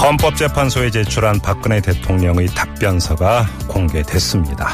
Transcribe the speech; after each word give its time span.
헌법재판소에 0.00 0.90
제출한 0.90 1.38
박근혜 1.40 1.82
대통령의 1.82 2.46
답변서가 2.48 3.46
공개됐습니다. 3.68 4.72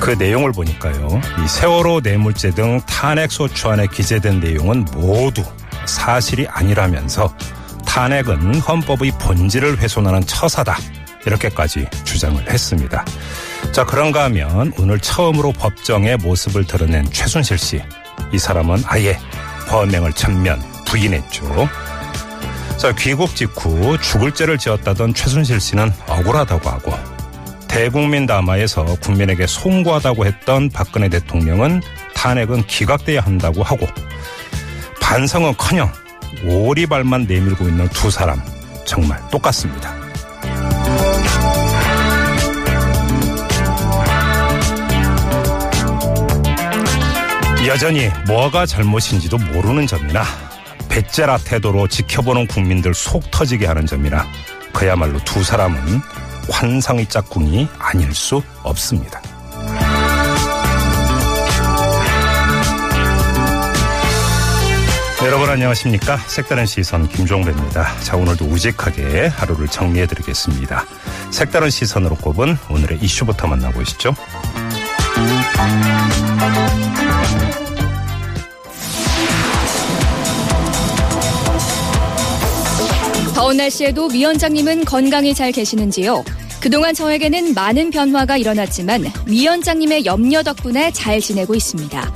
그 0.00 0.12
내용을 0.12 0.50
보니까요. 0.52 1.20
이 1.44 1.46
세월호 1.46 2.00
뇌물죄 2.00 2.52
등 2.52 2.80
탄핵 2.86 3.30
소추안에 3.30 3.86
기재된 3.88 4.40
내용은 4.40 4.86
모두 4.94 5.44
사실이 5.84 6.46
아니라면서 6.48 7.34
탄핵은 7.84 8.60
헌법의 8.60 9.12
본질을 9.20 9.78
훼손하는 9.78 10.22
처사다. 10.22 10.78
이렇게까지 11.26 11.86
주장을 12.04 12.50
했습니다. 12.50 13.04
자, 13.72 13.84
그런가 13.84 14.24
하면 14.24 14.72
오늘 14.78 15.00
처음으로 15.00 15.52
법정의 15.52 16.16
모습을 16.16 16.64
드러낸 16.64 17.04
최순실 17.10 17.58
씨. 17.58 17.82
이 18.32 18.38
사람은 18.38 18.84
아예 18.86 19.18
범행을 19.68 20.14
전면 20.14 20.62
부인했죠. 20.86 21.68
자, 22.76 22.92
귀국 22.98 23.34
직후 23.34 23.96
죽을 23.98 24.32
죄를 24.32 24.58
지었다던 24.58 25.14
최순실 25.14 25.60
씨는 25.60 25.92
억울하다고 26.06 26.68
하고 26.68 26.92
대국민 27.68 28.26
담화에서 28.26 28.84
국민에게 29.00 29.46
송구하다고 29.46 30.26
했던 30.26 30.68
박근혜 30.68 31.08
대통령은 31.08 31.80
탄핵은 32.14 32.66
기각돼야 32.66 33.20
한다고 33.20 33.62
하고 33.62 33.86
반성은커녕 35.00 35.90
오리발만 36.44 37.24
내밀고 37.24 37.68
있는 37.68 37.88
두 37.88 38.10
사람 38.10 38.40
정말 38.84 39.18
똑같습니다. 39.30 39.94
여전히 47.66 48.10
뭐가 48.26 48.66
잘못인지도 48.66 49.38
모르는 49.38 49.86
점이나 49.86 50.22
배째라 50.94 51.38
태도로 51.38 51.88
지켜보는 51.88 52.46
국민들 52.46 52.94
속 52.94 53.28
터지게 53.32 53.66
하는 53.66 53.84
점이나 53.84 54.28
그야말로 54.72 55.18
두 55.24 55.42
사람은 55.42 56.00
환상의 56.48 57.06
짝꿍이 57.08 57.66
아닐 57.80 58.14
수 58.14 58.40
없습니다. 58.62 59.20
여러분 65.24 65.50
안녕하십니까? 65.50 66.16
색다른 66.28 66.64
시선 66.64 67.08
김종배입니다. 67.08 67.98
자 67.98 68.16
오늘도 68.16 68.44
우직하게 68.44 69.26
하루를 69.26 69.66
정리해 69.66 70.06
드리겠습니다. 70.06 70.84
색다른 71.32 71.70
시선으로 71.70 72.14
꼽은 72.16 72.56
오늘의 72.70 72.98
이슈부터 73.02 73.48
만나보시죠. 73.48 74.14
더운 83.54 83.56
날씨에도 83.56 84.08
위원장님은 84.08 84.84
건강히 84.84 85.32
잘 85.32 85.52
계시는지요? 85.52 86.24
그동안 86.60 86.92
저에게는 86.92 87.54
많은 87.54 87.90
변화가 87.90 88.36
일어났지만 88.36 89.04
위원장님의 89.26 90.06
염려 90.06 90.42
덕분에 90.42 90.90
잘 90.90 91.20
지내고 91.20 91.54
있습니다. 91.54 92.12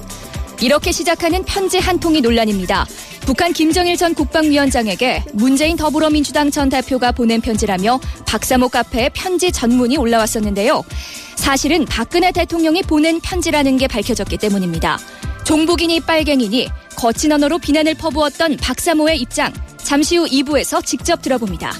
이렇게 0.61 0.91
시작하는 0.91 1.44
편지 1.44 1.78
한 1.78 2.00
통이 2.00 2.22
논란입니다. 2.22 2.87
북한 3.21 3.53
김정일 3.53 3.97
전 3.97 4.15
국방위원장에게 4.15 5.22
문재인 5.32 5.77
더불어민주당 5.77 6.50
전 6.50 6.69
대표가 6.69 7.12
보낸 7.12 7.41
편지라며 7.41 8.00
박사모 8.27 8.69
카페에 8.71 9.10
편지 9.10 9.53
전문이 9.53 9.97
올라왔었는데요. 9.97 10.82
사실은 11.37 11.84
박근혜 11.84 12.32
대통령이 12.32 12.82
보낸 12.82 13.21
편지라는 13.21 13.77
게 13.77 13.87
밝혀졌기 13.87 14.38
때문입니다. 14.38 14.98
종북이니 15.44 16.00
빨갱이니 16.00 16.69
거친 16.97 17.31
언어로 17.31 17.59
비난을 17.59 17.94
퍼부었던 17.94 18.56
박사모의 18.56 19.21
입장 19.21 19.53
잠시 19.83 20.16
후 20.16 20.27
2부에서 20.27 20.84
직접 20.84 21.22
들어봅니다. 21.22 21.72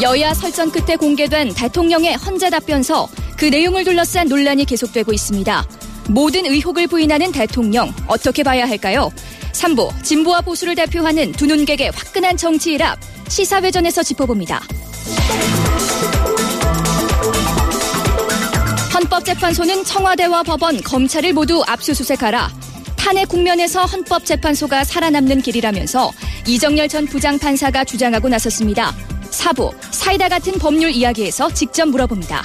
여야 0.00 0.32
설전 0.32 0.70
끝에 0.70 0.96
공개된 0.96 1.54
대통령의 1.54 2.14
헌재 2.16 2.50
답변서 2.50 3.08
그 3.36 3.46
내용을 3.46 3.84
둘러싼 3.84 4.28
논란이 4.28 4.64
계속되고 4.64 5.12
있습니다. 5.12 5.64
모든 6.10 6.46
의혹을 6.46 6.86
부인하는 6.86 7.32
대통령 7.32 7.92
어떻게 8.06 8.42
봐야 8.42 8.66
할까요? 8.68 9.10
3부 9.52 10.04
진보와 10.04 10.42
보수를 10.42 10.74
대표하는 10.76 11.32
두 11.32 11.46
눈객의 11.46 11.90
화끈한 11.94 12.36
정치 12.36 12.72
일합 12.74 12.98
시사회전에서 13.28 14.02
짚어봅니다. 14.02 14.62
헌법재판소는 18.94 19.84
청와대와 19.84 20.42
법원, 20.42 20.80
검찰을 20.82 21.32
모두 21.32 21.62
압수수색하라. 21.66 22.50
탄핵 22.98 23.28
국면에서 23.28 23.84
헌법재판소가 23.84 24.84
살아남는 24.84 25.40
길이라면서 25.40 26.12
이정열 26.46 26.88
전 26.88 27.06
부장판사가 27.06 27.84
주장하고 27.84 28.28
나섰습니다. 28.28 28.94
사부, 29.30 29.70
사이다 29.90 30.28
같은 30.28 30.54
법률 30.54 30.90
이야기에서 30.90 31.52
직접 31.54 31.88
물어봅니다. 31.88 32.42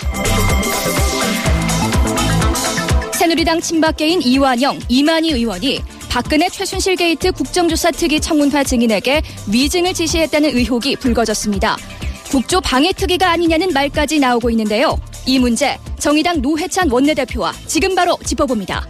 새누리당 3.14 3.62
친박계인 3.62 4.22
이완영, 4.22 4.80
이만희 4.88 5.32
의원이 5.32 5.82
박근혜 6.10 6.48
최순실 6.48 6.96
게이트 6.96 7.32
국정조사 7.32 7.92
특위 7.92 8.20
청문회 8.20 8.64
증인에게 8.64 9.22
위증을 9.52 9.94
지시했다는 9.94 10.56
의혹이 10.56 10.98
불거졌습니다. 10.98 11.78
국조 12.30 12.62
방해 12.62 12.92
특위가 12.94 13.32
아니냐는 13.32 13.74
말까지 13.74 14.20
나오고 14.20 14.50
있는데요. 14.52 14.98
이 15.26 15.40
문제 15.40 15.78
정의당 16.00 16.42
노회찬 16.42 16.92
원내대표와 16.92 17.54
지금 17.66 17.96
바로 17.96 18.18
짚어봅니다. 18.26 18.88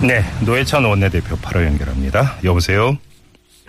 네, 0.00 0.20
노회찬 0.46 0.84
원내대표 0.84 1.34
바로 1.42 1.64
연결합니다. 1.64 2.38
여보세요. 2.44 2.96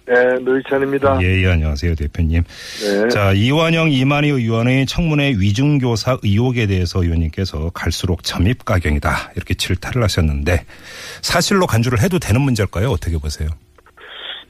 네, 0.06 0.40
노희찬입니다. 0.42 1.20
예, 1.22 1.44
예, 1.44 1.48
안녕하세요, 1.52 1.96
대표님. 1.96 2.44
네. 2.44 3.08
자, 3.10 3.32
이완영, 3.34 3.92
이만희 3.92 4.30
의원의 4.30 4.86
청문회 4.86 5.36
위중교사 5.40 6.18
의혹에 6.24 6.68
대해서 6.68 7.04
의원님께서 7.04 7.72
갈수록 7.74 8.24
점입 8.24 8.64
가경이다. 8.64 9.32
이렇게 9.36 9.56
질타를 9.56 10.04
하셨는데 10.04 10.66
사실로 11.22 11.66
간주를 11.66 12.00
해도 12.02 12.20
되는 12.20 12.42
문제일까요? 12.42 12.90
어떻게 12.90 13.18
보세요? 13.18 13.50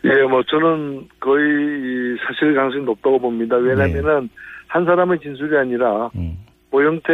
예, 0.04 0.24
뭐 0.24 0.44
저는 0.44 1.08
거의 1.20 2.18
사실 2.26 2.56
가능성이 2.56 2.84
높다고 2.84 3.20
봅니다. 3.20 3.56
왜냐면은 3.56 4.22
네. 4.24 4.28
한 4.68 4.86
사람의 4.86 5.20
진술이 5.22 5.58
아니라 5.58 6.10
음, 6.16 6.38
오영태 6.72 7.12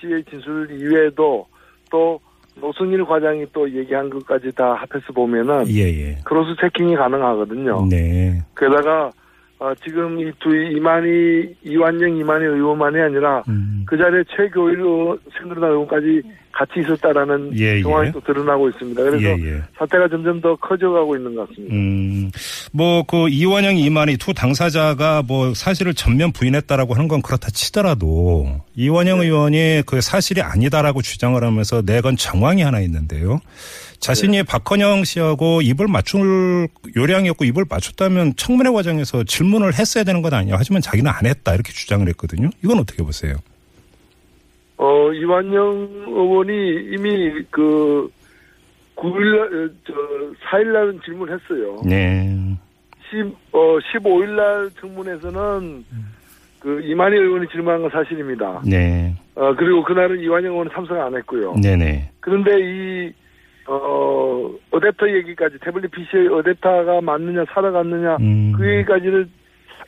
씨의 0.00 0.24
진술 0.30 0.68
이외에도 0.78 1.46
또 1.90 2.20
노승일 2.60 3.04
과장이 3.04 3.46
또 3.52 3.68
얘기한 3.70 4.10
것까지 4.10 4.52
다 4.52 4.74
합해서 4.74 5.12
보면은 5.12 5.64
예, 5.68 5.82
예. 5.84 6.16
cross 6.24 6.54
checking이 6.60 6.96
가능하거든요. 6.96 7.86
네. 7.90 8.42
게다가 8.56 9.10
어, 9.60 9.72
지금 9.84 10.20
이 10.20 10.30
두 10.38 10.54
이만희 10.54 11.56
이완영 11.64 12.16
이만희 12.16 12.44
의원만이 12.46 13.00
아니라 13.00 13.42
음, 13.48 13.82
그 13.86 13.96
자리에 13.98 14.22
최교일 14.36 14.78
의원, 14.80 15.18
새누리당 15.36 15.70
의원까지 15.70 16.22
같이 16.58 16.80
있었다라는 16.80 17.56
예, 17.56 17.76
예. 17.76 17.82
또 17.82 18.20
드러나고 18.20 18.68
있습니다. 18.70 19.00
그래서 19.00 19.22
예, 19.22 19.46
예. 19.46 19.62
사태가 19.78 20.08
점점 20.08 20.40
더 20.40 20.56
커져가고 20.56 21.16
있는 21.16 21.36
것 21.36 21.48
같습니다. 21.48 21.72
음, 21.72 22.30
뭐, 22.72 23.04
그, 23.04 23.28
이완영, 23.28 23.76
이만희 23.76 24.16
두 24.16 24.34
당사자가 24.34 25.22
뭐 25.22 25.54
사실을 25.54 25.94
전면 25.94 26.32
부인했다라고 26.32 26.94
하는 26.94 27.06
건 27.06 27.22
그렇다 27.22 27.50
치더라도 27.50 28.60
이완영 28.74 29.20
의원이 29.20 29.84
그 29.86 30.00
사실이 30.00 30.42
아니다라고 30.42 31.00
주장을 31.00 31.42
하면서 31.42 31.80
내건 31.82 32.16
정황이 32.16 32.62
하나 32.62 32.80
있는데요. 32.80 33.40
자신이 34.00 34.42
박헌영 34.42 35.04
씨하고 35.04 35.62
입을 35.62 35.86
맞출 35.86 36.68
요량이었고 36.96 37.44
입을 37.44 37.66
맞췄다면 37.68 38.34
청문회 38.36 38.70
과정에서 38.70 39.24
질문을 39.24 39.74
했어야 39.74 40.04
되는 40.04 40.22
건 40.22 40.34
아니야. 40.34 40.56
하지만 40.58 40.82
자기는 40.82 41.10
안 41.10 41.26
했다. 41.26 41.54
이렇게 41.54 41.72
주장을 41.72 42.06
했거든요. 42.08 42.50
이건 42.64 42.78
어떻게 42.78 43.02
보세요? 43.02 43.36
어, 44.78 45.12
이완영 45.12 46.06
의원이 46.06 46.52
이미 46.92 47.42
그 47.50 48.08
9일날, 48.96 49.72
저, 49.84 49.92
4일날 50.50 51.04
질문했어요. 51.04 51.82
네. 51.84 52.56
10, 53.10 53.34
어, 53.52 53.78
15일날 53.78 54.70
청문회에서는 54.80 55.84
그 56.60 56.80
이만희 56.82 57.16
의원이 57.16 57.48
질문한 57.48 57.82
건 57.82 57.90
사실입니다. 57.90 58.62
네. 58.64 59.14
어, 59.34 59.54
그리고 59.54 59.82
그날은 59.82 60.20
이완영 60.20 60.52
의원은 60.52 60.70
참석 60.72 60.98
안 60.98 61.14
했고요. 61.16 61.54
네네. 61.60 62.10
그런데 62.20 62.50
이, 62.60 63.12
어, 63.66 64.50
어댑터 64.70 65.12
얘기까지, 65.12 65.58
태블릿 65.60 65.90
PC의 65.90 66.28
어댑터가 66.28 67.02
맞느냐, 67.02 67.44
살아갔느냐, 67.52 68.16
음. 68.20 68.52
그 68.56 68.68
얘기까지를 68.68 69.28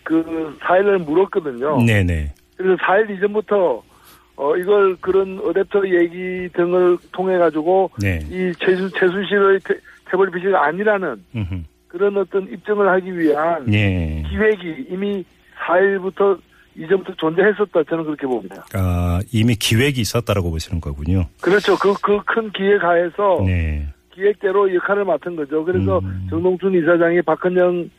그 0.03 0.57
4일날 0.61 1.05
물었거든요. 1.05 1.83
네네. 1.85 2.35
그래서 2.57 2.77
4일 2.83 3.17
이전부터 3.17 3.83
어 4.41 4.57
이걸 4.57 4.97
그런 5.01 5.39
어댑터 5.39 5.85
얘기 5.87 6.49
등을 6.55 6.97
통해 7.13 7.37
가지고 7.37 7.91
네. 8.01 8.21
이 8.31 8.51
최순 8.59 8.89
최순실의 8.99 9.61
태, 9.63 9.75
태블릿 10.11 10.33
PC가 10.33 10.65
아니라는 10.65 11.23
음흠. 11.37 11.55
그런 11.89 12.17
어떤 12.17 12.51
입증을 12.51 12.89
하기 12.89 13.19
위한 13.19 13.71
예. 13.75 14.23
기획이 14.31 14.87
이미 14.89 15.23
4일부터 15.67 16.39
이전부터 16.75 17.15
존재했었다 17.17 17.83
저는 17.83 18.05
그렇게 18.05 18.27
봅니다. 18.27 18.65
아, 18.73 19.21
이미 19.31 19.55
기획이 19.57 20.01
있었다라고 20.01 20.51
보시는 20.51 20.81
거군요. 20.81 21.27
그렇죠. 21.43 21.77
그 21.77 21.93
그 22.01 22.19
큰 22.25 22.51
기획 22.53 22.83
하에서 22.83 23.43
네. 23.45 23.87
기획대로 24.15 24.75
역할을 24.75 25.05
맡은 25.05 25.37
거죠. 25.37 25.63
그래서 25.65 25.99
음. 25.99 26.27
정동춘 26.31 26.73
이사장이 26.75 27.21
박헌영 27.23 27.91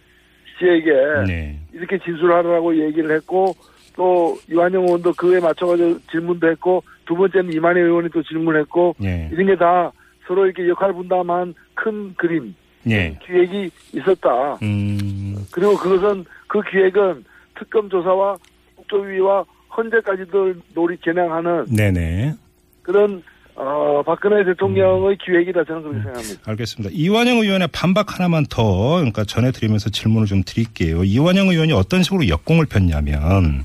씨에게 0.58 0.92
네. 1.28 1.60
이렇게 1.74 2.00
진술하라고 2.00 2.76
얘기를 2.84 3.12
했고 3.16 3.54
또 3.96 4.38
이완영 4.50 4.84
의원도 4.84 5.14
그에 5.14 5.40
맞춰가지고 5.40 6.00
질문도 6.12 6.50
했고 6.50 6.84
두 7.06 7.16
번째는 7.16 7.54
이만희 7.54 7.80
의원이 7.82 8.10
또 8.10 8.24
질문했고 8.24 8.96
네. 9.00 9.30
이런 9.32 9.48
게 9.48 9.56
다 9.56 9.92
서로 10.28 10.46
이렇게 10.46 10.68
역할 10.70 10.94
분담한 10.94 11.54
큰 11.74 12.14
그림 12.16 12.56
네. 12.84 13.18
기획이 13.26 13.70
있었다. 13.94 14.58
음. 14.62 15.36
그리고 15.52 15.76
그것은 15.76 16.24
그 16.48 16.62
기획은 16.62 17.24
특검 17.60 17.90
조사와 17.90 18.38
국조위와 18.78 19.44
헌재까지도 19.76 20.54
놀이 20.74 20.98
겨냥하는 20.98 21.66
네네. 21.66 22.34
그런 22.82 23.22
어, 23.64 24.02
박근혜 24.04 24.44
대통령의 24.44 25.12
음. 25.12 25.18
기획이다 25.24 25.64
저는 25.66 25.84
그렇게 25.84 26.00
생각합니다. 26.02 26.42
알겠습니다. 26.50 26.96
이완영 26.96 27.38
의원의 27.38 27.68
반박 27.72 28.18
하나만 28.18 28.48
더 28.50 28.96
그러니까 28.96 29.24
전해드리면서 29.24 29.92
질문을 29.92 30.26
좀 30.26 30.42
드릴게요. 30.44 31.04
이완영 31.04 31.50
의원이 31.50 31.72
어떤 31.72 32.02
식으로 32.02 32.28
역공을 32.28 32.66
폈냐면 32.66 33.64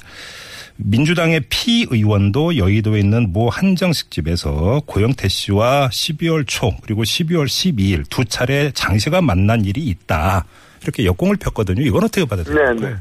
민주당의 0.76 1.40
피 1.48 1.86
의원도 1.88 2.58
여의도에 2.58 3.00
있는 3.00 3.32
모 3.32 3.48
한정식 3.48 4.10
집에서 4.10 4.82
고영태 4.84 5.28
씨와 5.28 5.88
12월 5.88 6.46
초 6.46 6.76
그리고 6.82 7.02
12월 7.02 7.46
12일 7.46 8.04
두 8.10 8.26
차례 8.26 8.70
장시간 8.72 9.24
만난 9.24 9.64
일이 9.64 9.80
있다. 9.86 10.44
이렇게 10.82 11.06
역공을 11.06 11.36
폈거든요. 11.36 11.80
이건 11.80 12.04
어떻게 12.04 12.26
받아들여요? 12.26 12.74
네, 12.74 12.88
네. 12.88 12.96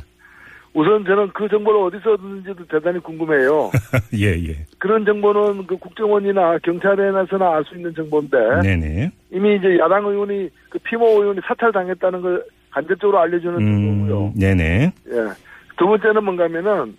우선 0.75 1.05
저는 1.05 1.29
그 1.33 1.47
정보를 1.47 1.79
어디서 1.83 2.13
얻는지도 2.13 2.65
대단히 2.67 2.99
궁금해요. 2.99 3.71
예, 4.19 4.33
예. 4.49 4.57
그런 4.77 5.05
정보는 5.05 5.65
그 5.65 5.77
국정원이나 5.77 6.57
경찰에서나 6.59 7.55
알 7.55 7.63
수 7.63 7.75
있는 7.75 7.95
정보인데 7.95 8.37
네네. 8.61 9.09
이미 9.31 9.55
이제 9.55 9.77
야당 9.79 10.05
의원이 10.05 10.49
그 10.69 10.77
피모 10.79 11.07
의원이 11.21 11.39
사찰당했다는 11.47 12.21
걸 12.21 12.43
간접적으로 12.71 13.19
알려주는 13.19 13.57
정보고요. 13.57 14.25
음, 14.25 14.33
네네. 14.37 14.91
예. 15.07 15.13
두 15.77 15.87
번째는 15.87 16.21
뭔가면은 16.25 16.97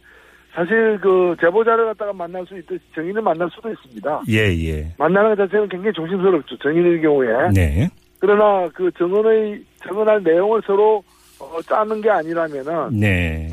사실 0.54 0.98
그 1.02 1.36
제보자를 1.38 1.84
갖다가 1.84 2.14
만날 2.14 2.46
수 2.46 2.56
있듯이 2.56 2.80
정인을 2.94 3.20
만날 3.20 3.50
수도 3.54 3.70
있습니다. 3.70 4.22
예, 4.30 4.48
예. 4.68 4.86
만나는 4.96 5.36
것 5.36 5.44
자체는 5.44 5.68
굉장히 5.68 5.92
조심스럽죠. 5.92 6.56
정인의 6.58 7.02
경우에. 7.02 7.50
네. 7.54 7.90
그러나 8.20 8.66
그 8.72 8.90
정언의 8.96 9.62
정언할 9.86 10.22
내용을 10.22 10.62
서로 10.66 11.04
어, 11.38 11.60
짜는 11.60 12.00
게 12.00 12.08
아니라면은 12.08 12.98
네. 12.98 13.50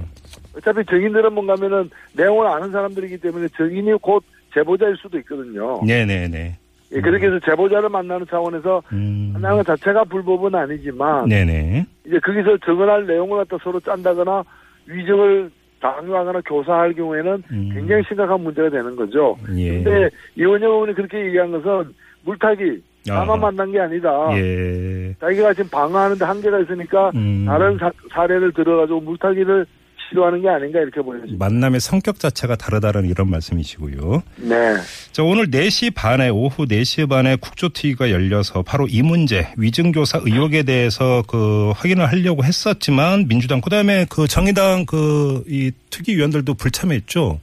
어차피 0.55 0.85
정인들은 0.85 1.33
뭔가면은 1.33 1.89
내용을 2.15 2.47
아는 2.47 2.71
사람들이기 2.71 3.17
때문에 3.17 3.47
정인이 3.57 3.93
곧 4.01 4.23
제보자일 4.53 4.95
수도 4.97 5.17
있거든요. 5.19 5.81
네네네. 5.85 6.57
예, 6.95 7.01
그렇게 7.01 7.25
해서 7.25 7.39
제보자를 7.39 7.89
만나는 7.89 8.25
차원에서 8.29 8.83
음. 8.91 9.31
만나는 9.33 9.57
것 9.57 9.65
자체가 9.65 10.03
불법은 10.03 10.53
아니지만 10.53 11.27
네네. 11.27 11.85
이제 12.05 12.19
거기서 12.19 12.57
정언할 12.59 13.07
내용을 13.07 13.39
갖다 13.39 13.57
서로 13.63 13.79
짠다거나 13.79 14.43
위증을 14.85 15.49
강요하거나 15.81 16.41
교사할 16.41 16.93
경우에는 16.93 17.43
음. 17.51 17.69
굉장히 17.73 18.03
심각한 18.07 18.39
문제가 18.41 18.69
되는 18.69 18.95
거죠. 18.95 19.37
예. 19.57 19.83
근데 19.83 20.09
이원영 20.35 20.71
의원이 20.71 20.93
그렇게 20.93 21.25
얘기한 21.25 21.51
것은 21.51 21.93
물타기 22.23 22.81
나만. 23.05 23.39
만난 23.39 23.71
게 23.71 23.79
아니다. 23.79 24.29
예. 24.37 25.13
자기가 25.19 25.53
지금 25.53 25.69
방어하는데 25.71 26.23
한계가 26.23 26.59
있으니까 26.59 27.11
음. 27.15 27.43
다른 27.45 27.77
사, 27.77 27.91
사례를 28.11 28.53
들어가지고 28.53 29.01
물타기를 29.01 29.65
시도하는 30.09 30.41
게 30.41 30.49
아닌가 30.49 30.79
이렇게 30.79 31.01
보여집니다. 31.01 31.43
만남의 31.45 31.79
성격 31.79 32.19
자체가 32.19 32.55
다르다는 32.55 33.05
이런 33.05 33.29
말씀이시고요. 33.29 34.23
네. 34.37 34.75
자, 35.11 35.23
오늘 35.23 35.49
4시 35.51 35.93
반에 35.95 36.29
오후 36.29 36.65
4시 36.65 37.07
반에 37.09 37.35
국조특위가 37.37 38.11
열려서 38.11 38.63
바로 38.63 38.87
이 38.89 39.01
문제 39.01 39.53
위증교사 39.57 40.21
의혹에 40.23 40.63
대해서 40.63 41.23
그 41.27 41.71
확인을 41.75 42.05
하려고 42.07 42.43
했었지만 42.43 43.27
민주당 43.27 43.61
그다음에 43.61 44.05
그 44.09 44.27
정의당 44.27 44.85
그 44.85 45.43
이 45.47 45.71
특위위원들도 45.89 46.53
불참했죠. 46.55 47.39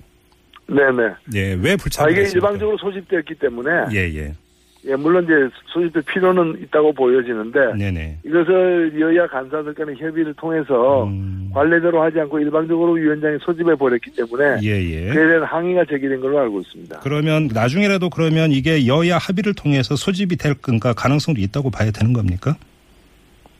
네네. 0.68 1.14
예, 1.34 1.54
왜 1.54 1.72
아, 1.72 1.76
불참했습니까? 1.76 2.10
이게 2.10 2.30
일방적으로 2.32 2.76
소집되었기 2.78 3.34
때문에 3.36 3.70
예, 3.92 3.98
예. 4.16 4.34
예, 4.86 4.96
물론 4.96 5.24
이제 5.24 5.32
소집될 5.66 6.02
필요는 6.02 6.62
있다고 6.62 6.92
보여지는데 6.92 7.74
네네. 7.76 8.18
이것을 8.24 8.98
여야 8.98 9.26
간사들 9.26 9.74
간의 9.74 9.96
협의를 9.96 10.32
통해서 10.34 11.04
음. 11.04 11.50
관례대로 11.52 12.02
하지 12.02 12.18
않고 12.20 12.38
일방적으로 12.38 12.92
위원장이 12.92 13.38
소집해 13.42 13.74
버렸기 13.74 14.10
때문에 14.12 14.58
예, 14.62 14.68
예. 14.68 15.12
그에 15.12 15.26
대한 15.26 15.42
항의가 15.44 15.84
제기된 15.84 16.20
걸로 16.20 16.38
알고 16.40 16.60
있습니다. 16.60 17.00
그러면 17.00 17.48
나중에라도 17.52 18.08
그러면 18.08 18.52
이게 18.52 18.86
여야 18.86 19.18
합의를 19.18 19.54
통해서 19.54 19.96
소집이 19.96 20.36
될 20.36 20.54
건가 20.54 20.94
가능성도 20.94 21.40
있다고 21.40 21.70
봐야 21.70 21.90
되는 21.90 22.12
겁니까? 22.12 22.56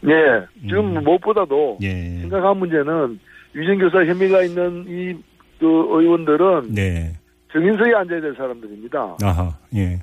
예, 0.06 0.46
지금 0.62 0.96
음. 0.96 1.04
무엇보다도 1.04 1.78
예. 1.82 2.20
심각한 2.20 2.56
문제는 2.56 3.18
위증교사 3.52 4.04
혐의가 4.06 4.42
있는 4.42 4.84
이 4.88 5.30
그 5.60 5.66
의원들은 5.66 6.74
네. 6.74 7.12
정인석에 7.52 7.94
앉아야 7.94 8.20
될 8.20 8.34
사람들입니다. 8.34 9.16
아하. 9.22 9.54
예. 9.76 9.98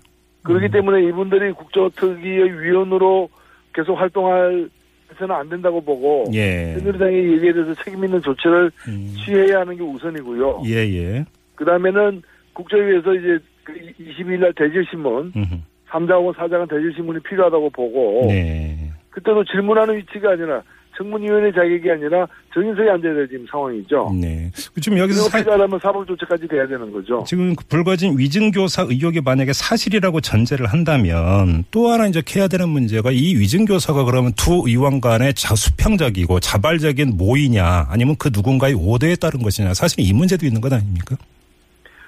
그렇기 0.47 0.69
때문에 0.69 1.03
이분들이 1.03 1.51
국조특위의 1.51 2.61
위원으로 2.61 3.29
계속 3.73 3.95
활동할 3.95 4.69
해서는 5.11 5.35
안 5.35 5.49
된다고 5.49 5.81
보고 5.81 6.25
예. 6.33 6.75
새누리당의 6.77 7.33
얘기에 7.33 7.53
대해서 7.53 7.73
책임 7.83 8.03
있는 8.03 8.21
조치를 8.21 8.71
음. 8.87 9.13
취해야 9.17 9.59
하는 9.59 9.75
게 9.75 9.83
우선이고요. 9.83 10.63
예, 10.65 10.75
예. 10.75 11.25
그 11.55 11.65
다음에는 11.65 12.21
국조위에서 12.53 13.13
이제 13.13 13.39
그 13.63 13.73
22일 13.73 14.39
날 14.39 14.53
대질신문, 14.53 15.33
음흠. 15.35 15.55
3자하고 15.89 16.33
4자간 16.35 16.69
대질신문이 16.69 17.21
필요하다고 17.21 17.69
보고, 17.69 18.25
네. 18.27 18.91
그때도 19.09 19.43
질문하는 19.45 19.97
위치가 19.97 20.31
아니라 20.31 20.61
청문위원회 20.97 21.51
자격이 21.51 21.91
아니라 21.91 22.27
정인석에 22.53 22.89
앉아야 22.89 23.13
될 23.13 23.27
지금 23.27 23.45
상황이죠. 23.49 24.11
네. 24.19 24.51
지금 24.81 24.97
여기서 24.97 25.21
그리고 25.21 25.29
사, 25.29 25.37
필요하다면 25.37 25.79
사법조치까지 25.79 26.47
돼야 26.47 26.67
되는 26.67 26.91
거죠. 26.91 27.23
지금 27.27 27.55
그 27.55 27.65
불거진 27.67 28.17
위증교사 28.17 28.87
의혹이 28.89 29.21
만약에 29.21 29.53
사실이라고 29.53 30.21
전제를 30.21 30.65
한다면 30.65 31.63
또 31.71 31.89
하나 31.89 32.07
이제 32.07 32.21
해야 32.35 32.47
되는 32.47 32.67
문제가 32.69 33.11
이 33.11 33.35
위증교사가 33.35 34.03
그러면 34.05 34.33
두 34.33 34.63
의원 34.65 34.99
간의 34.99 35.35
자 35.35 35.55
수평적이고 35.55 36.39
자발적인 36.39 37.15
모의냐 37.17 37.87
아니면 37.89 38.15
그 38.17 38.29
누군가의 38.33 38.73
오대에 38.73 39.15
따른 39.15 39.41
것이냐 39.41 39.73
사실 39.75 39.99
이 39.99 40.11
문제도 40.13 40.45
있는 40.45 40.61
것 40.61 40.73
아닙니까? 40.73 41.15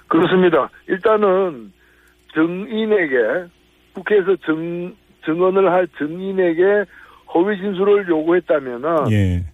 그렇습니다. 0.07 0.69
일단은 0.87 1.71
정인에게 2.33 3.15
국회에서 3.93 4.35
정, 4.45 4.95
정언을 5.25 5.71
할 5.71 5.87
정인에게 5.97 6.85
허위 7.33 7.57
진술을 7.57 8.07
요구했다면은 8.07 9.11
예. 9.11 9.45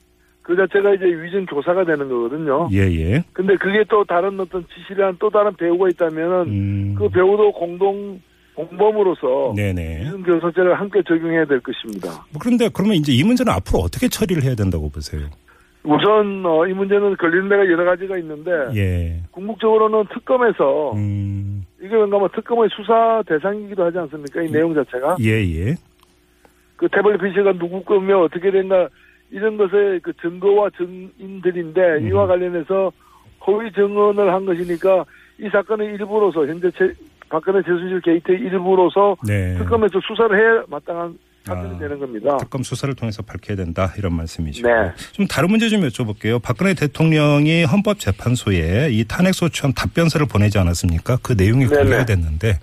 그 0.42 0.56
자체가 0.56 0.94
이제 0.94 1.06
위증 1.06 1.46
교사가 1.48 1.86
되는 1.86 2.08
거거든요. 2.08 2.70
예, 2.72 2.82
예. 2.82 3.24
근데 3.34 3.56
그게 3.56 3.84
또 3.90 4.04
다른 4.04 4.40
어떤 4.40 4.64
지시를 4.68 5.06
한또 5.06 5.30
다른 5.30 5.52
배우가 5.56 5.90
있다면은 5.90 6.42
음. 6.48 6.96
그 6.98 7.10
배우도 7.10 7.52
공동 7.54 8.20
공범으로서 8.54 9.54
네네. 9.56 10.02
위증 10.06 10.24
교사죄를 10.24 10.76
함께 10.76 11.02
적용해야 11.08 11.46
될 11.46 11.60
것입니다. 11.62 12.26
뭐 12.32 12.40
그런데 12.40 12.70
그러면 12.72 12.96
이제 12.96 13.12
이 13.12 13.24
문제는 13.24 13.52
앞으로 13.52 13.80
어떻게 13.80 14.08
처리를 14.08 14.44
해야 14.44 14.56
된다고 14.56 14.90
보세요? 14.90 15.24
우선 15.84 16.46
어, 16.46 16.66
이 16.68 16.74
문제는 16.74 17.16
걸리는 17.18 17.50
데가 17.50 17.64
여러 17.68 17.86
가지가 17.86 18.18
있는데 18.20 18.52
예. 18.76 19.22
궁극적으로는 19.32 20.06
특검에서 20.14 20.94
음. 20.94 21.64
이게 21.82 21.96
뭔가 21.96 22.18
뭐 22.18 22.28
특검의 22.28 22.70
수사 22.76 23.24
대상이기도 23.28 23.84
하지 23.84 23.98
않습니까? 24.00 24.42
이 24.42 24.52
내용 24.52 24.74
자체가 24.74 25.18
예, 25.22 25.32
예. 25.44 25.76
그 26.76 26.88
태블릿 26.90 27.22
PC가 27.22 27.54
누구 27.54 27.84
거며 27.84 28.22
어떻게 28.22 28.52
된가 28.52 28.90
이런 29.32 29.58
것의 29.58 30.00
그 30.02 30.14
증거와 30.22 30.70
증인들인데 30.78 31.82
음. 31.82 32.08
이와 32.08 32.28
관련해서 32.28 32.92
허위 33.48 33.72
증언을 33.72 34.34
한 34.34 34.46
것이니까 34.46 35.06
이 35.40 35.50
사건의 35.50 35.88
일부로서 35.88 36.46
현재 36.46 36.70
최, 36.78 36.94
박근혜 37.30 37.62
최순실 37.62 38.02
게이트의 38.02 38.40
일부로서 38.40 39.16
네. 39.28 39.56
특검에서 39.58 40.00
수사를 40.08 40.38
해 40.38 40.66
마땅한 40.68 41.18
사건이 41.46 41.76
아. 41.76 41.80
되는 41.80 42.00
겁니다. 42.00 42.38
특검 42.38 42.64
수사를 42.64 42.94
통해서 42.96 43.22
밝혀야 43.22 43.56
된다 43.56 43.94
이런 43.98 44.16
말씀이시고 44.16 44.68
네. 44.68 44.92
좀 45.12 45.28
다른 45.28 45.50
문제 45.50 45.70
좀 45.70 45.82
여쭤볼게요. 45.82 46.42
박근혜 46.42 46.74
대통령이 46.74 47.66
헌법재판소에 47.66 48.90
이 48.92 49.06
탄핵소추안 49.06 49.74
답변서를 49.74 50.28
보내지 50.28 50.58
않았습니까? 50.58 51.18
그 51.22 51.34
내용이 51.34 51.68
네네. 51.68 51.82
공개가 51.82 52.06
됐는데 52.06 52.60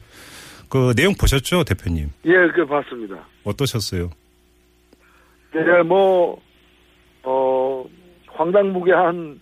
그 0.72 0.94
내용 0.94 1.12
보셨죠, 1.12 1.64
대표님? 1.64 2.08
예, 2.24 2.32
그 2.54 2.64
봤습니다. 2.64 3.16
어떠셨어요? 3.44 4.08
네, 5.52 5.82
뭐, 5.82 6.40
어, 7.22 7.84
황당무계한, 8.28 9.38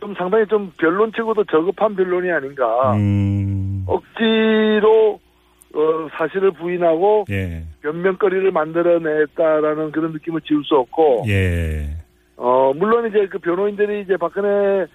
좀 0.00 0.14
상당히 0.14 0.46
좀 0.46 0.70
변론치고도 0.78 1.42
저급한 1.50 1.96
변론이 1.96 2.30
아닌가. 2.30 2.94
음, 2.94 3.84
억지로, 3.88 5.18
어, 5.74 6.08
사실을 6.16 6.52
부인하고 6.52 7.24
예, 7.28 7.64
변명거리를 7.82 8.48
만들어냈다라는 8.52 9.90
그런 9.90 10.12
느낌을 10.12 10.42
지울 10.42 10.62
수 10.64 10.76
없고, 10.76 11.24
예, 11.26 11.88
어, 12.36 12.72
물론 12.76 13.08
이제 13.08 13.26
그 13.26 13.40
변호인들이 13.40 14.02
이제 14.02 14.16
박근혜 14.16 14.86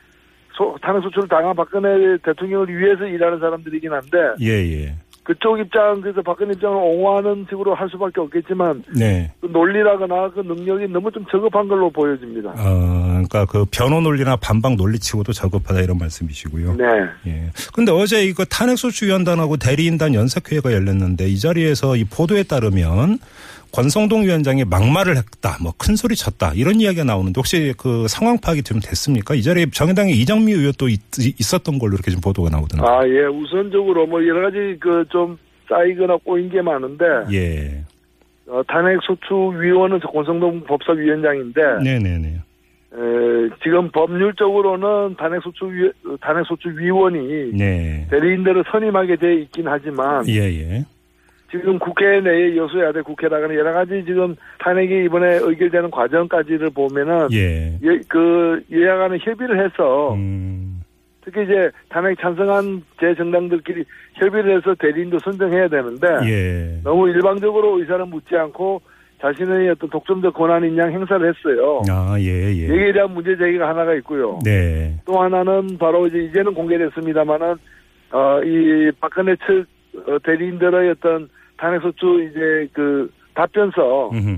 소, 0.53 0.77
탄핵소추를 0.81 1.27
당한 1.27 1.53
박근혜 1.57 2.17
대통령을 2.23 2.69
위해서 2.69 3.05
일하는 3.05 3.39
사람들이긴 3.39 3.91
한데, 3.91 4.17
예, 4.39 4.47
예, 4.47 4.95
그쪽 5.23 5.59
입장, 5.59 6.01
그래서 6.01 6.21
박근혜 6.23 6.53
입장을 6.53 6.75
옹호하는 6.75 7.45
식으로 7.47 7.75
할 7.75 7.87
수밖에 7.89 8.21
없겠지만, 8.21 8.83
네. 8.95 9.31
그 9.39 9.45
논리라거나 9.45 10.31
그 10.31 10.39
능력이 10.39 10.87
너무 10.87 11.11
좀 11.11 11.23
저급한 11.31 11.67
걸로 11.67 11.91
보여집니다. 11.91 12.49
어, 12.57 13.07
그러니까 13.11 13.45
그 13.45 13.65
변호 13.69 14.01
논리나 14.01 14.35
반박 14.37 14.75
논리치고도 14.75 15.33
저급하다 15.33 15.81
이런 15.81 15.99
말씀이시고요. 15.99 16.73
네. 16.73 16.85
예. 17.27 17.51
근데 17.73 17.91
어제 17.91 18.23
이거 18.23 18.45
탄핵소추위원단하고 18.45 19.57
대리인단 19.57 20.15
연석회의가 20.15 20.73
열렸는데 20.73 21.27
이 21.27 21.37
자리에서 21.37 21.95
이 21.97 22.03
보도에 22.03 22.43
따르면 22.43 23.19
권성동 23.73 24.23
위원장이 24.23 24.65
막말을 24.65 25.17
했다, 25.17 25.57
뭐 25.61 25.71
큰 25.77 25.95
소리 25.95 26.15
쳤다 26.15 26.51
이런 26.55 26.79
이야기가 26.79 27.03
나오는데 27.03 27.39
혹시 27.39 27.73
그 27.77 28.07
상황 28.07 28.37
파악이 28.39 28.63
좀 28.63 28.79
됐습니까? 28.79 29.33
이 29.35 29.41
자리에 29.41 29.67
정의당의 29.71 30.17
이정미 30.19 30.51
의원도 30.51 30.89
있, 30.89 30.99
있었던 31.39 31.79
걸로 31.79 31.93
이렇게 31.93 32.11
좀 32.11 32.21
보도가 32.21 32.49
나오더라고요. 32.49 32.93
아, 32.93 33.07
예. 33.07 33.25
우선적으로 33.25 34.05
뭐 34.07 34.25
여러 34.27 34.41
가지 34.43 34.77
그 34.79 35.05
좀 35.09 35.37
쌓이거나 35.69 36.17
꼬인 36.17 36.49
게 36.49 36.61
많은데, 36.61 37.05
예. 37.31 37.83
어, 38.47 38.61
탄핵 38.67 38.99
소추 39.03 39.33
위원은 39.57 39.99
권성동 40.01 40.65
법사위원장인데, 40.65 41.61
네네네. 41.83 42.27
에, 42.27 43.49
지금 43.63 43.89
법률적으로는 43.91 45.15
탄핵 45.15 45.41
소추 45.41 45.65
위, 45.71 45.89
탄핵 46.19 46.45
소추 46.45 46.67
위원이 46.69 47.51
네. 47.53 48.05
대리인들을 48.11 48.65
선임하게 48.69 49.15
돼 49.15 49.35
있긴 49.43 49.67
하지만, 49.67 50.27
예, 50.27 50.39
예. 50.41 50.85
지금 51.51 51.77
국회 51.77 52.21
내에 52.21 52.55
여소야대 52.55 53.01
국회라가는 53.01 53.53
여러 53.55 53.73
가지 53.73 54.03
지금 54.05 54.35
탄핵이 54.59 55.05
이번에 55.05 55.39
의결되는 55.41 55.91
과정까지를 55.91 56.69
보면은, 56.69 57.27
예. 57.33 57.77
예, 57.83 57.99
그, 58.07 58.63
여야 58.71 58.97
간에 58.97 59.17
협의를 59.21 59.63
해서, 59.63 60.13
음, 60.13 60.81
특히 61.23 61.43
이제 61.43 61.69
탄핵 61.89 62.17
찬성한 62.19 62.81
제 62.99 63.13
정당들끼리 63.15 63.83
협의를 64.15 64.57
해서 64.57 64.73
대리인도 64.79 65.19
선정해야 65.19 65.67
되는데 65.67 66.07
예. 66.25 66.81
너무 66.83 67.09
일방적으로 67.09 67.79
의사를 67.79 68.03
묻지 68.07 68.35
않고 68.35 68.81
자신의 69.21 69.69
어떤 69.69 69.87
독점적 69.91 70.33
권한 70.33 70.63
인 70.63 70.75
양 70.79 70.91
행사를 70.91 71.21
했어요. 71.27 71.83
아, 71.91 72.15
예, 72.19 72.51
예. 72.55 72.67
여기에 72.67 72.93
대한 72.93 73.13
문제 73.13 73.37
제기가 73.37 73.69
하나가 73.69 73.93
있고요. 73.95 74.39
네. 74.43 74.97
또 75.05 75.21
하나는 75.21 75.77
바로 75.77 76.07
이제 76.07 76.17
이제는 76.23 76.55
공개됐습니다만은 76.55 77.55
어, 78.13 78.41
이 78.43 78.91
박근혜 78.99 79.35
측 79.45 79.65
어, 80.07 80.17
대리인들의 80.23 80.89
어떤 80.89 81.29
탄핵소추 81.61 82.27
이제 82.29 82.67
그 82.73 83.09
답변서 83.35 84.09
음흠. 84.11 84.37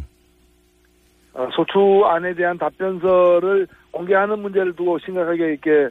어, 1.36 1.48
소추안에 1.56 2.36
대한 2.36 2.58
답변서를 2.58 3.65
공개하는 3.92 4.39
문제를 4.39 4.75
두고 4.75 5.00
심각하게 5.00 5.46
이렇게 5.53 5.88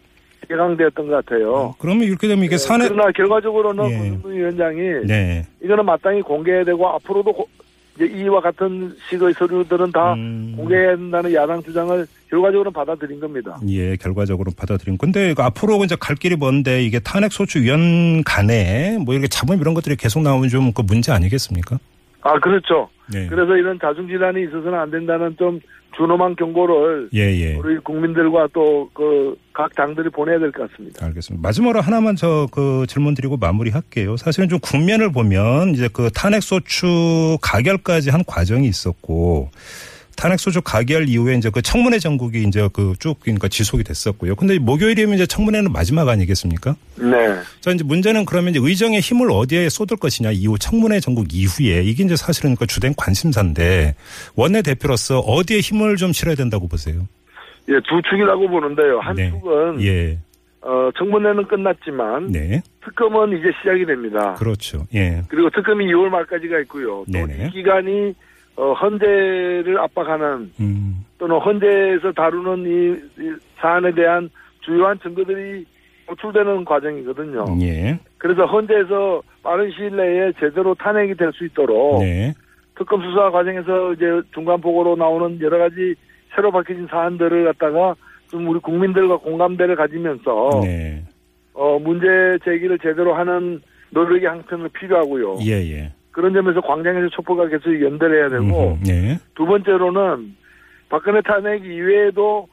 개강되었던 0.48 1.08
것 1.08 1.24
같아요. 1.24 1.74
그러면 1.78 2.02
이렇게 2.04 2.28
되면 2.28 2.44
이게 2.44 2.58
산에 2.58 2.86
그러나 2.88 3.10
결과적으로는 3.12 3.90
예. 3.90 4.30
위원장이 4.30 5.06
네. 5.06 5.44
이거는 5.62 5.84
마땅히 5.86 6.20
공개되고 6.20 6.86
앞으로도 6.88 7.32
고- 7.32 7.48
이제 7.96 8.06
이와 8.06 8.40
같은 8.40 8.94
식의 9.08 9.34
서류들은 9.34 9.92
다 9.92 10.14
음. 10.14 10.54
공개한다는 10.56 11.34
야당 11.34 11.62
주장을 11.62 12.06
결과적으로 12.30 12.70
받아들인 12.70 13.20
겁니다. 13.20 13.58
예, 13.68 13.96
결과적으로 13.96 14.50
받아들인. 14.56 14.96
근데 14.96 15.34
그 15.34 15.42
앞으로 15.42 15.84
이제 15.84 15.96
갈 16.00 16.16
길이 16.16 16.36
먼데 16.36 16.82
이게 16.82 16.98
탄핵 17.00 17.32
소추 17.32 17.60
위원 17.60 18.24
간에 18.24 18.96
뭐 18.98 19.12
이렇게 19.12 19.28
자본 19.28 19.58
이런 19.60 19.74
것들이 19.74 19.96
계속 19.96 20.22
나오면 20.22 20.48
좀 20.48 20.72
그 20.74 20.80
문제 20.82 21.12
아니겠습니까? 21.12 21.78
아 22.22 22.38
그렇죠. 22.38 22.88
네. 23.12 23.26
그래서 23.26 23.56
이런 23.56 23.78
자중 23.78 24.06
질환이 24.06 24.44
있어서는 24.44 24.74
안 24.78 24.90
된다는 24.90 25.36
좀 25.36 25.60
준엄한 25.96 26.36
경고를 26.36 27.08
예, 27.14 27.20
예. 27.20 27.56
우리 27.56 27.78
국민들과 27.78 28.48
또 28.52 28.88
그 28.94 29.36
각 29.54 29.74
당들이 29.74 30.08
보내야 30.08 30.38
될 30.38 30.50
것 30.50 30.70
같습니다. 30.70 31.04
알겠습니다. 31.04 31.46
마지막으로 31.46 31.82
하나만 31.82 32.16
저 32.16 32.46
그 32.50 32.86
질문 32.88 33.12
드리고 33.14 33.36
마무리할게요. 33.36 34.16
사실은 34.16 34.48
좀 34.48 34.58
국면을 34.60 35.12
보면 35.12 35.74
이제 35.74 35.88
그 35.92 36.08
탄핵 36.14 36.42
소추 36.42 37.36
가결까지 37.42 38.08
한 38.10 38.24
과정이 38.26 38.66
있었고 38.66 39.50
탄핵 40.16 40.38
소추 40.40 40.60
가결 40.62 41.08
이후에 41.08 41.34
이제 41.36 41.50
그 41.50 41.62
청문회 41.62 41.98
전국이 41.98 42.42
이제 42.44 42.68
그 42.72 42.94
쭉 42.98 43.18
그러니까 43.20 43.48
지속이 43.48 43.84
됐었고요. 43.84 44.36
근데 44.36 44.58
목요일이면 44.58 45.14
이제 45.14 45.26
청문회는 45.26 45.72
마지막 45.72 46.08
아니겠습니까? 46.08 46.76
네. 46.96 47.34
자, 47.60 47.70
이제 47.72 47.82
문제는 47.84 48.24
그러면 48.24 48.50
이제 48.50 48.60
의정의 48.62 49.00
힘을 49.00 49.30
어디에 49.30 49.68
쏟을 49.68 49.96
것이냐 49.98 50.30
이후 50.32 50.58
청문회 50.58 51.00
전국 51.00 51.28
이후에 51.32 51.82
이게 51.82 52.04
이제 52.04 52.16
사실은 52.16 52.54
그 52.56 52.66
주된 52.66 52.94
관심사인데 52.96 53.94
원내 54.36 54.62
대표로서 54.62 55.20
어디에 55.20 55.58
힘을 55.60 55.96
좀 55.96 56.12
실어야 56.12 56.34
된다고 56.34 56.68
보세요? 56.68 57.06
예, 57.68 57.74
두 57.88 58.00
축이라고 58.08 58.48
보는데요. 58.48 59.00
한 59.00 59.14
네. 59.16 59.30
축은 59.30 59.82
예. 59.82 60.18
어, 60.60 60.90
청문회는 60.96 61.48
끝났지만 61.48 62.30
네. 62.30 62.62
특검은 62.84 63.36
이제 63.38 63.50
시작이 63.60 63.84
됩니다. 63.84 64.34
그렇죠. 64.34 64.86
예. 64.94 65.22
그리고 65.28 65.50
특검이 65.50 65.86
2월 65.86 66.08
말까지가 66.08 66.60
있고요. 66.60 67.04
또 67.04 67.04
네네. 67.08 67.46
이 67.46 67.50
기간이 67.50 68.14
어, 68.56 68.72
헌재를 68.72 69.78
압박하는 69.78 70.50
음. 70.60 71.04
또는 71.18 71.38
헌재에서 71.38 72.12
다루는 72.12 72.64
이, 72.66 73.22
이 73.22 73.34
사안에 73.58 73.92
대한 73.94 74.28
주요한 74.60 74.98
증거들이 75.00 75.64
도출되는 76.06 76.64
과정이거든요. 76.64 77.44
예. 77.62 77.98
그래서 78.18 78.44
헌재에서 78.44 79.22
빠른 79.42 79.70
시일 79.70 79.96
내에 79.96 80.32
제대로 80.38 80.74
탄핵이 80.74 81.14
될 81.14 81.32
수 81.32 81.44
있도록 81.46 82.00
네. 82.00 82.34
특검 82.76 83.02
수사 83.02 83.30
과정에서 83.30 83.92
이제 83.94 84.04
중간 84.34 84.60
보고로 84.60 84.96
나오는 84.96 85.40
여러 85.40 85.58
가지 85.58 85.94
새로 86.34 86.50
밝혀진 86.50 86.86
사안들을 86.88 87.44
갖다가 87.44 87.94
좀 88.30 88.48
우리 88.48 88.58
국민들과 88.60 89.16
공감대를 89.18 89.76
가지면서 89.76 90.50
네. 90.62 91.02
어, 91.54 91.78
문제 91.78 92.06
제기를 92.44 92.78
제대로 92.78 93.14
하는 93.14 93.60
노력이 93.90 94.24
한편으로 94.24 94.68
필요하고요. 94.70 95.38
예, 95.42 95.52
예. 95.52 95.92
그런 96.12 96.32
점에서 96.34 96.60
광장에서 96.60 97.08
촛불과 97.08 97.48
계속 97.48 97.80
연대해야 97.80 98.28
되고 98.28 98.44
음흠. 98.44 98.84
네. 98.84 99.18
두 99.34 99.46
번째로는 99.46 100.36
박근혜 100.88 101.20
탄핵 101.22 101.64
이외에도 101.64 102.46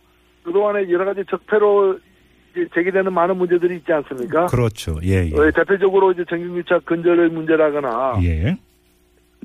그동안에 0.44 0.90
여러 0.90 1.06
가지 1.06 1.24
적폐로 1.30 2.00
제기되는 2.74 3.14
많은 3.14 3.38
문제들이 3.38 3.78
있지 3.78 3.92
않습니까? 3.94 4.48
그렇죠. 4.48 4.98
예, 5.04 5.30
예. 5.30 5.36
어, 5.38 5.52
대표적으로 5.52 6.12
이제 6.12 6.24
정경유착 6.28 6.86
근절의 6.86 7.30
문제라거나 7.30 8.20
예. 8.24 8.58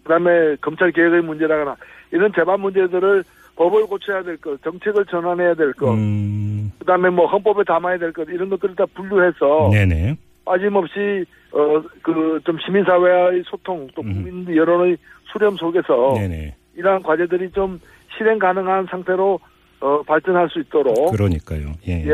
그다음에 0.03 0.57
검찰 0.61 0.91
개혁의 0.93 1.23
문제라거나 1.23 1.77
이런 2.13 2.33
재반 2.35 2.61
문제들을 2.61 3.25
법을 3.57 3.87
고쳐야 3.87 4.23
될 4.23 4.37
것, 4.39 4.61
정책을 4.63 5.05
전환해야 5.07 5.55
될 5.55 5.73
것, 5.75 5.93
음. 5.93 6.73
그다음에 6.79 7.09
뭐 7.11 7.27
헌법에 7.27 7.63
담아야 7.65 7.99
될 7.99 8.13
것 8.13 8.29
이런 8.29 8.49
것들을 8.49 8.75
다 8.75 8.85
분류해서 8.95 9.71
네네. 9.73 10.17
빠짐없이 10.45 11.25
어 11.53 11.83
그 12.03 12.41
좀 12.45 12.59
시민사회와의 12.65 13.43
소통 13.47 13.87
또 13.95 14.03
음. 14.03 14.23
국민 14.25 14.57
여론의 14.57 14.97
수렴 15.33 15.57
속에서 15.57 16.15
네네. 16.17 16.55
이러한 16.77 17.03
과제들이 17.03 17.51
좀 17.53 17.81
실행 18.17 18.39
가능한 18.39 18.87
상태로 18.91 19.39
어 19.81 20.03
발전할 20.03 20.49
수 20.51 20.61
있도록 20.61 21.11
그러니까요. 21.13 21.73
예. 21.89 22.05
예 22.07 22.13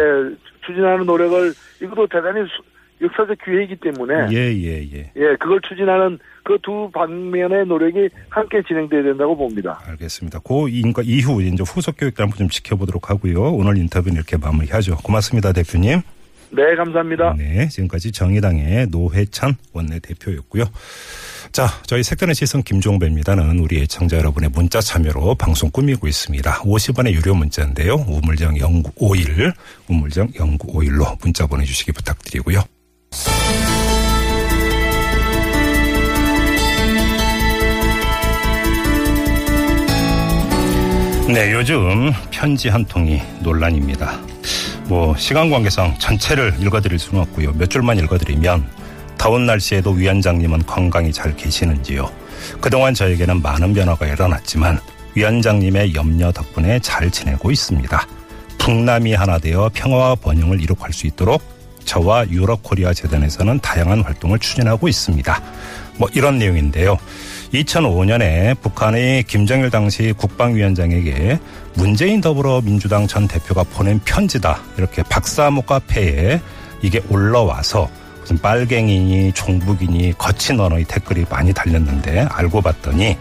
추진하는 0.66 1.06
노력을 1.06 1.52
이것도 1.82 2.06
대단히 2.08 2.42
수- 2.48 2.62
역사적 3.02 3.38
기회이기 3.42 3.76
때문에 3.76 4.26
예, 4.30 4.52
예, 4.54 4.82
예. 4.92 5.10
예 5.16 5.36
그걸 5.40 5.58
추진하는 5.66 6.18
그 6.42 6.58
두 6.62 6.90
방면의 6.92 7.64
노력이 7.66 8.08
함께 8.28 8.60
진행돼야 8.66 9.02
된다고 9.02 9.34
봅니다. 9.36 9.80
알겠습니다. 9.88 10.40
그 10.40 10.68
인과 10.68 11.00
이후 11.04 11.40
이제 11.42 11.62
후속 11.66 11.96
교육도 11.96 12.22
한번 12.22 12.36
좀 12.36 12.48
지켜보도록 12.48 13.08
하고요. 13.08 13.40
오늘 13.54 13.78
인터뷰는 13.78 14.16
이렇게 14.16 14.36
마무리하죠. 14.36 14.96
고맙습니다, 14.98 15.52
대표님. 15.52 16.00
네 16.52 16.74
감사합니다. 16.76 17.34
네, 17.38 17.68
지금까지 17.68 18.12
정의당의 18.12 18.88
노회찬 18.88 19.56
원내대표였고요. 19.72 20.64
자, 21.52 21.68
저희 21.86 22.02
색다른 22.02 22.34
시선 22.34 22.62
김종배입니다는 22.62 23.60
우리 23.60 23.80
애청자 23.80 24.16
여러분의 24.16 24.50
문자 24.50 24.80
참여로 24.80 25.34
방송 25.36 25.70
꾸미고 25.70 26.06
있습니다. 26.06 26.62
50원의 26.62 27.12
유료 27.12 27.34
문자인데요. 27.34 27.94
우물정 28.08 28.54
0951, 28.56 29.52
우물정 29.88 30.32
0951로 30.32 31.18
문자 31.22 31.46
보내주시기 31.46 31.92
부탁드리고요. 31.92 32.64
네, 41.32 41.52
요즘 41.52 42.10
편지 42.32 42.68
한 42.68 42.84
통이 42.84 43.22
논란입니다. 43.42 44.18
뭐 44.90 45.16
시간 45.16 45.50
관계상 45.50 46.00
전체를 46.00 46.56
읽어드릴 46.58 46.98
수는 46.98 47.20
없고요. 47.20 47.52
몇 47.52 47.70
줄만 47.70 47.96
읽어드리면 48.00 48.68
더운 49.18 49.46
날씨에도 49.46 49.92
위원장님은 49.92 50.66
건강히 50.66 51.12
잘 51.12 51.36
계시는지요. 51.36 52.10
그동안 52.60 52.92
저에게는 52.92 53.40
많은 53.40 53.72
변화가 53.72 54.08
일어났지만 54.08 54.80
위원장님의 55.14 55.94
염려 55.94 56.32
덕분에 56.32 56.80
잘 56.80 57.08
지내고 57.08 57.52
있습니다. 57.52 58.04
북남이 58.58 59.14
하나 59.14 59.38
되어 59.38 59.70
평화와 59.72 60.16
번영을 60.16 60.60
이룩할 60.60 60.92
수 60.92 61.06
있도록 61.06 61.40
저와 61.84 62.28
유럽 62.28 62.64
코리아 62.64 62.92
재단에서는 62.92 63.60
다양한 63.60 64.00
활동을 64.00 64.40
추진하고 64.40 64.88
있습니다. 64.88 65.40
뭐 65.98 66.08
이런 66.14 66.38
내용인데요. 66.38 66.98
2005년에 67.52 68.60
북한의 68.60 69.24
김정일 69.24 69.70
당시 69.70 70.12
국방위원장에게 70.16 71.38
문재인 71.74 72.20
더불어민주당 72.20 73.06
전 73.06 73.26
대표가 73.26 73.64
보낸 73.64 74.00
편지다. 74.04 74.60
이렇게 74.78 75.02
박사모 75.02 75.62
카페에 75.62 76.40
이게 76.82 77.00
올라와서 77.08 77.90
무슨 78.20 78.38
빨갱이니 78.38 79.32
종북이니 79.32 80.14
거친 80.16 80.60
언어의 80.60 80.84
댓글이 80.84 81.26
많이 81.28 81.52
달렸는데 81.52 82.20
알고 82.30 82.60
봤더니 82.60 83.16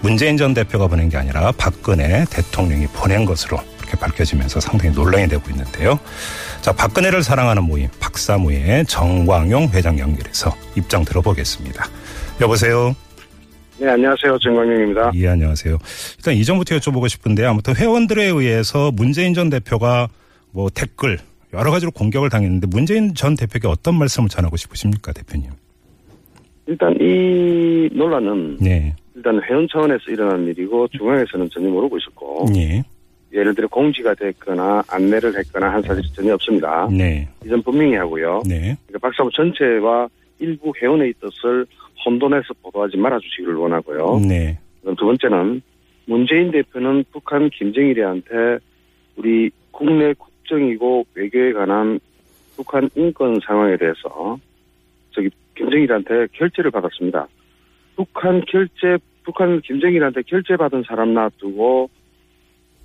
문재인 0.00 0.36
전 0.36 0.52
대표가 0.52 0.88
보낸 0.88 1.08
게 1.08 1.16
아니라 1.16 1.52
박근혜 1.56 2.24
대통령이 2.28 2.88
보낸 2.88 3.24
것으로 3.24 3.60
이렇게 3.78 3.96
밝혀지면서 3.96 4.58
상당히 4.58 4.92
논란이 4.92 5.28
되고 5.28 5.42
있는데요. 5.50 6.00
자, 6.60 6.72
박근혜를 6.72 7.22
사랑하는 7.22 7.62
모임 7.62 7.88
박사모의 8.00 8.86
정광용 8.86 9.68
회장 9.72 10.00
연결해서 10.00 10.52
입장 10.74 11.04
들어보겠습니다. 11.04 11.86
여보세요. 12.40 12.96
네, 13.82 13.88
안녕하세요. 13.88 14.38
정광용입니다. 14.38 15.10
예, 15.16 15.26
안녕하세요. 15.26 15.76
일단 16.18 16.34
이전부터 16.34 16.76
여쭤보고 16.76 17.08
싶은데 17.08 17.44
아무튼 17.44 17.74
회원들에 17.74 18.26
의해서 18.26 18.92
문재인 18.92 19.34
전 19.34 19.50
대표가 19.50 20.06
뭐 20.52 20.70
댓글 20.70 21.18
여러 21.52 21.72
가지로 21.72 21.90
공격을 21.90 22.30
당했는데 22.30 22.68
문재인 22.68 23.12
전 23.16 23.34
대표에게 23.34 23.66
어떤 23.66 23.98
말씀을 23.98 24.28
전하고 24.28 24.56
싶으십니까, 24.56 25.12
대표님? 25.12 25.50
일단 26.66 26.96
이 27.00 27.88
논란은 27.92 28.58
네. 28.60 28.94
일단 29.16 29.42
회원 29.42 29.66
차원에서 29.66 30.12
일어난 30.12 30.46
일이고 30.46 30.86
중앙에서는 30.96 31.50
전혀 31.50 31.68
모르고 31.68 31.98
있었고 31.98 32.46
예. 32.54 32.84
예를 33.32 33.52
들어 33.52 33.66
공지가 33.66 34.14
됐거나 34.14 34.84
안내를 34.86 35.36
했거나 35.38 35.72
한 35.72 35.82
사실이 35.82 36.06
전혀 36.12 36.34
없습니다. 36.34 36.88
네. 36.88 37.28
이전 37.44 37.60
분명히 37.64 37.96
하고요. 37.96 38.42
네. 38.46 38.76
그러니까 38.86 39.08
박사부 39.08 39.28
전체와 39.32 40.08
일부 40.38 40.72
회원의 40.80 41.14
뜻을 41.20 41.66
혼돈해서 42.04 42.54
보도하지 42.62 42.96
말아주시기를 42.96 43.54
원하고요. 43.54 44.20
네. 44.28 44.58
두 44.82 45.06
번째는 45.06 45.62
문재인 46.06 46.50
대표는 46.50 47.04
북한 47.12 47.48
김정일이한테 47.50 48.58
우리 49.16 49.50
국내 49.70 50.12
국정이고 50.14 51.06
외교에 51.14 51.52
관한 51.52 52.00
북한 52.56 52.88
인권 52.94 53.40
상황에 53.46 53.76
대해서 53.76 54.38
저기 55.12 55.30
김정일한테 55.54 56.26
결제를 56.32 56.70
받았습니다. 56.70 57.28
북한 57.96 58.42
결제, 58.46 58.98
북한 59.22 59.60
김정일한테 59.60 60.22
결제 60.22 60.56
받은 60.56 60.84
사람 60.86 61.14
놔두고 61.14 61.88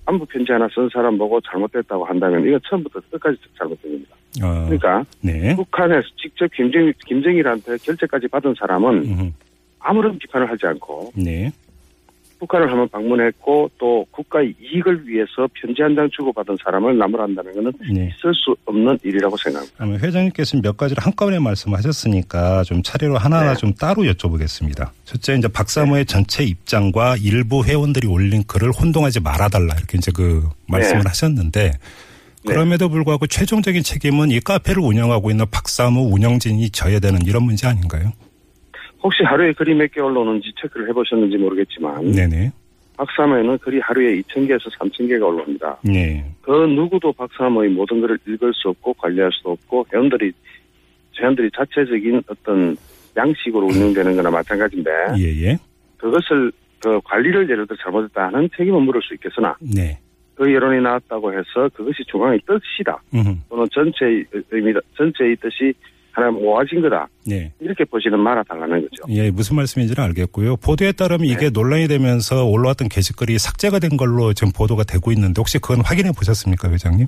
안부 0.06 0.26
편지 0.26 0.52
하나 0.52 0.68
쓴 0.74 0.90
사람 0.90 1.18
보고 1.18 1.42
잘못됐다고 1.42 2.06
한다면 2.06 2.46
이건 2.46 2.60
처음부터 2.70 3.02
끝까지 3.12 3.38
잘못된 3.58 3.92
겁니다. 3.92 4.17
어, 4.42 4.66
그러니까 4.66 5.04
네. 5.22 5.56
북한에서 5.56 6.08
직접 6.22 6.48
김정, 6.54 6.92
김정일한테 7.06 7.78
결제까지 7.78 8.28
받은 8.28 8.56
사람은 8.60 8.90
음, 9.06 9.34
아무런 9.80 10.18
비판을 10.20 10.50
하지 10.50 10.68
않고 10.68 11.12
네. 11.16 11.52
북한을 12.40 12.70
한번 12.70 12.88
방문했고 12.90 13.72
또 13.80 14.06
국가의 14.12 14.54
이익을 14.62 15.08
위해서 15.08 15.48
편지 15.54 15.82
한 15.82 15.96
장 15.96 16.08
주고받은 16.12 16.58
사람을 16.64 16.96
나무란다는 16.96 17.52
것은 17.52 17.74
네. 17.92 18.14
있을 18.16 18.32
수 18.36 18.56
없는 18.66 19.00
일이라고 19.04 19.36
생각합니다. 19.38 19.84
아마 19.84 19.98
회장님께서는 19.98 20.62
몇 20.62 20.78
가지를 20.78 21.04
한꺼번에 21.04 21.40
말씀하셨으니까 21.40 22.64
좀 22.64 22.84
차례로 22.84 23.18
하나하나 23.18 23.54
네. 23.54 23.58
좀 23.58 23.74
따로 23.74 24.04
여쭤보겠습니다. 24.04 24.90
첫째 25.06 25.34
이제 25.34 25.48
박사모의 25.48 26.06
전체 26.06 26.44
입장과 26.44 27.16
일부 27.24 27.66
회원들이 27.66 28.08
올린 28.08 28.44
글을 28.44 28.70
혼동하지 28.70 29.22
말아달라 29.22 29.74
이렇게 29.76 29.98
이제 29.98 30.12
그 30.16 30.48
말씀을 30.68 31.00
네. 31.02 31.08
하셨는데 31.08 31.72
그럼에도 32.54 32.90
불구하고 32.90 33.28
최종적인 33.28 33.84
책임은 33.84 34.32
이 34.32 34.40
카페를 34.40 34.82
운영하고 34.82 35.30
있는 35.32 35.46
박사모 35.52 36.10
운영진이 36.14 36.70
져야 36.72 37.00
되는 37.00 37.20
이런 37.26 37.44
문제 37.44 37.68
아닌가요? 37.68 38.12
혹시 39.04 39.24
하루에 39.24 39.54
글이 39.54 39.76
몇 39.76 39.92
개 39.92 40.02
올라오는지 40.02 40.52
체크를 40.62 40.90
해보셨는지 40.90 41.38
모르겠지만 41.38 42.12
네네. 42.12 42.52
박사모에는 42.98 43.60
글이 43.60 43.80
하루에 43.80 44.20
2,000개에서 44.22 44.72
3,000개가 44.80 45.22
올라옵니다. 45.28 45.78
네. 45.84 46.26
그 46.42 46.52
누구도 46.52 47.14
박사모의 47.14 47.70
모든 47.70 48.02
글을 48.02 48.18
읽을 48.28 48.52
수 48.56 48.70
없고 48.70 48.94
관리할 48.96 49.30
수도 49.34 49.52
없고 49.52 49.86
회원들이 49.94 50.32
회원들이 51.20 51.50
자체적인 51.56 52.24
어떤 52.28 52.76
양식으로 53.16 53.68
운영되는 53.68 54.16
거나 54.16 54.30
마찬가지인데 54.32 54.90
예예. 55.18 55.58
그것을 55.98 56.52
그 56.80 57.00
관리를 57.04 57.50
예를 57.50 57.66
들어 57.68 57.78
잘못했다 57.84 58.28
하는 58.28 58.50
책임은 58.58 58.82
물을 58.84 59.02
수 59.04 59.14
있겠으나 59.14 59.56
네. 59.60 60.00
그 60.38 60.54
여론이 60.54 60.82
나왔다고 60.82 61.34
해서 61.34 61.67
그것이 61.73 62.04
중앙의 62.08 62.39
뜻이다 62.45 63.02
음. 63.15 63.41
또는 63.50 63.65
전체의 63.73 64.23
의미다 64.52 64.80
전체의 64.95 65.36
뜻이 65.38 65.73
하나 66.12 66.30
모아진 66.30 66.80
거다 66.82 67.08
네. 67.26 67.52
이렇게 67.60 67.84
보시는 67.84 68.19
말아달라는 68.19 68.82
거죠. 68.82 69.04
예, 69.10 69.32
무슨 69.32 69.56
말씀인지는 69.56 70.04
알겠고요. 70.04 70.58
보도에 70.58 70.91
따르면 70.91 71.28
네. 71.28 71.34
이게 71.34 71.50
논란이 71.50 71.88
되면서 71.88 72.45
올라왔던 72.45 72.88
게시글이 72.89 73.38
삭제가 73.39 73.80
된 73.80 73.97
걸로 73.97 74.34
지금 74.34 74.54
보도가 74.54 74.84
되고 74.84 75.12
있는데 75.12 75.39
혹시 75.39 75.60
그건 75.60 75.82
확인해 75.82 76.12
보셨습니까, 76.12 76.71
회장님? 76.71 77.08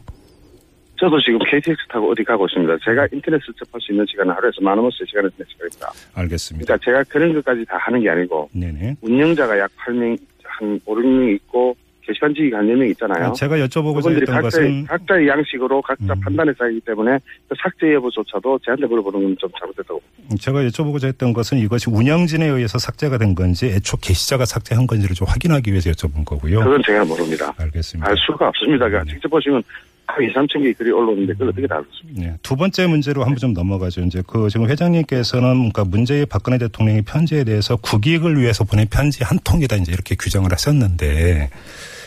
저도 0.99 1.19
지금 1.21 1.39
KTX 1.39 1.87
타고 1.89 2.11
어디 2.11 2.23
가고 2.23 2.45
있습니다. 2.45 2.77
제가 2.83 3.07
인터넷을 3.11 3.53
접할 3.57 3.79
수 3.79 3.91
있는 3.93 4.05
시간은 4.09 4.33
하루에서 4.33 4.61
많으면 4.61 4.91
3시간에서 4.91 5.31
4시간입니다. 5.31 5.87
알겠습니다. 6.13 6.65
그러니까 6.65 6.85
제가 6.85 7.03
그런 7.09 7.33
것까지 7.35 7.65
다 7.65 7.77
하는 7.77 8.01
게 8.01 8.09
아니고 8.09 8.49
네네. 8.51 8.97
운영자가 9.01 9.57
약 9.57 9.71
8명, 9.77 10.19
한 10.43 10.79
5, 10.85 10.95
6명 10.95 11.35
있고 11.35 11.73
게 11.73 11.88
한 12.21 12.67
4명 12.67 12.89
있잖아요. 12.91 13.33
제가 13.33 13.57
여쭤보고자 13.57 14.11
했던 14.11 14.41
각자의, 14.41 14.41
것은 14.41 14.85
각자의 14.85 15.27
양식으로 15.27 15.81
각자 15.81 16.13
음. 16.13 16.19
판단해서 16.19 16.65
하기 16.65 16.81
때문에 16.81 17.17
그 17.47 17.55
삭제 17.61 17.93
여부조차도 17.93 18.59
저한테 18.65 18.85
물어보는 18.85 19.23
건 19.23 19.35
좀 19.39 19.49
잘못됐다고 19.57 20.01
제가 20.39 20.61
여쭤보고자 20.63 21.05
했던 21.07 21.33
것은 21.33 21.57
이것이 21.59 21.89
운영진에 21.89 22.45
의해서 22.45 22.77
삭제가 22.77 23.17
된 23.17 23.33
건지 23.33 23.67
애초 23.67 23.97
게시자가 23.97 24.45
삭제한 24.45 24.85
건지를 24.85 25.15
좀 25.15 25.27
확인하기 25.27 25.71
위해서 25.71 25.89
여쭤본 25.91 26.25
거고요. 26.25 26.59
그건 26.59 26.81
제가 26.85 27.05
모릅니다. 27.05 27.53
알겠습니다. 27.57 28.09
알 28.09 28.15
수가 28.17 28.49
없습니다. 28.49 28.87
네. 28.89 28.99
직접 29.09 29.29
보시면 29.29 29.63
한 30.09 30.23
2, 30.23 30.33
3천 30.33 30.61
개의 30.61 30.73
글이 30.73 30.91
올라오는데 30.91 31.33
그걸 31.33 31.49
어떻게 31.49 31.67
다 31.67 31.75
알겠습니까? 31.75 32.21
네, 32.21 32.37
두 32.41 32.55
번째 32.55 32.87
문제로 32.87 33.23
한번 33.23 33.37
좀 33.37 33.53
넘어가죠. 33.53 34.01
이제 34.01 34.23
그 34.25 34.49
지금 34.49 34.67
회장님께서는 34.69 35.69
그러니까 35.69 35.83
문재인 35.85 36.25
박근혜 36.27 36.57
대통령의 36.57 37.03
편지에 37.03 37.43
대해서 37.43 37.75
국익을 37.75 38.39
위해서 38.39 38.63
보낸 38.63 38.87
편지 38.89 39.23
한 39.23 39.37
통이다 39.43 39.75
이제 39.77 39.91
이렇게 39.91 40.15
규정을 40.15 40.51
하셨는데 40.51 41.49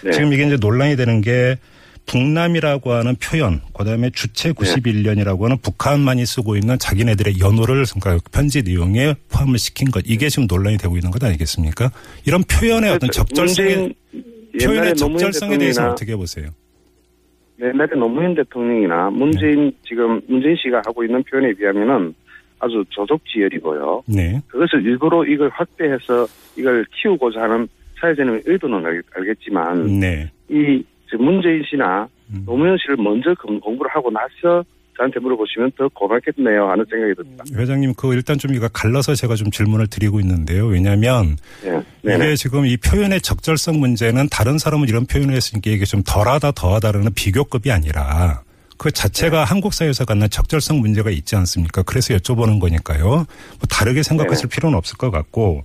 네. 0.04 0.10
지금 0.10 0.32
이게 0.32 0.46
이제 0.46 0.56
논란이 0.56 0.96
되는 0.96 1.20
게 1.20 1.56
북남이라고 2.06 2.92
하는 2.92 3.14
표현, 3.14 3.60
그다음에 3.74 4.10
주체 4.10 4.50
91년이라고 4.52 5.42
하는 5.42 5.56
북한만이 5.58 6.26
쓰고 6.26 6.56
있는 6.56 6.76
자기네들의 6.76 7.38
연호를 7.38 7.84
그러니까 8.00 8.18
편지 8.32 8.62
내용에 8.62 9.14
포함을 9.30 9.58
시킨 9.60 9.92
것 9.92 10.02
이게 10.04 10.28
지금 10.28 10.48
논란이 10.48 10.78
되고 10.78 10.96
있는 10.96 11.12
것 11.12 11.22
아니겠습니까? 11.22 11.92
이런 12.24 12.42
표현의 12.42 12.90
어떤 12.90 13.08
적절성에 13.08 13.90
표현의 14.60 14.96
적절성에 14.96 15.58
대해서 15.58 15.90
어떻게 15.90 16.16
보세요? 16.16 16.48
옛날에 17.62 17.90
노무현 17.96 18.34
대통령이나 18.34 19.10
문재인 19.10 19.66
네. 19.66 19.72
지금 19.84 20.20
문재인 20.26 20.56
씨가 20.56 20.82
하고 20.84 21.04
있는 21.04 21.22
표현에 21.22 21.52
비하면은 21.52 22.14
아주 22.58 22.84
조족지열이고요. 22.90 24.02
네, 24.06 24.40
그것을 24.48 24.84
일부러 24.84 25.24
이걸 25.24 25.48
확대해서 25.50 26.26
이걸 26.56 26.84
키우고자 26.92 27.42
하는 27.42 27.66
사회자님의 28.00 28.42
의도는 28.46 28.84
알, 28.84 29.02
알겠지만 29.14 30.00
네, 30.00 30.30
이 30.48 30.82
문재인 31.18 31.62
씨나 31.64 32.08
음. 32.30 32.42
노무현 32.46 32.76
씨를 32.78 32.96
먼저 32.96 33.34
공- 33.34 33.60
공부를 33.60 33.90
하고 33.90 34.10
나서 34.10 34.64
저한테 34.96 35.20
물어보시면 35.20 35.72
더 35.76 35.88
고맙겠네요 35.88 36.68
하는 36.68 36.84
생각이 36.88 37.14
듭니다. 37.14 37.44
회장님 37.54 37.94
그 37.94 38.12
일단 38.14 38.38
좀 38.38 38.54
이거 38.54 38.68
갈라서 38.68 39.14
제가 39.14 39.36
좀 39.36 39.50
질문을 39.50 39.86
드리고 39.86 40.20
있는데요. 40.20 40.66
왜냐하면 40.66 41.36
예. 41.64 41.82
네네. 42.02 42.24
이게 42.24 42.36
지금 42.36 42.66
이 42.66 42.76
표현의 42.76 43.20
적절성 43.20 43.80
문제는 43.80 44.28
다른 44.30 44.58
사람은 44.58 44.88
이런 44.88 45.06
표현을 45.06 45.34
했으니까 45.34 45.70
이게 45.70 45.84
좀 45.84 46.02
덜하다 46.04 46.52
더하다라는 46.52 47.14
비교급이 47.14 47.72
아니라 47.72 48.42
그 48.76 48.90
자체가 48.90 49.38
네. 49.38 49.44
한국 49.44 49.72
사회에서 49.72 50.04
갖는 50.04 50.28
적절성 50.28 50.80
문제가 50.80 51.10
있지 51.10 51.36
않습니까? 51.36 51.82
그래서 51.82 52.14
여쭤보는 52.14 52.60
거니까요. 52.60 53.06
뭐 53.06 53.26
다르게 53.70 54.02
생각하실 54.02 54.48
필요는 54.48 54.76
없을 54.76 54.98
것 54.98 55.10
같고 55.10 55.64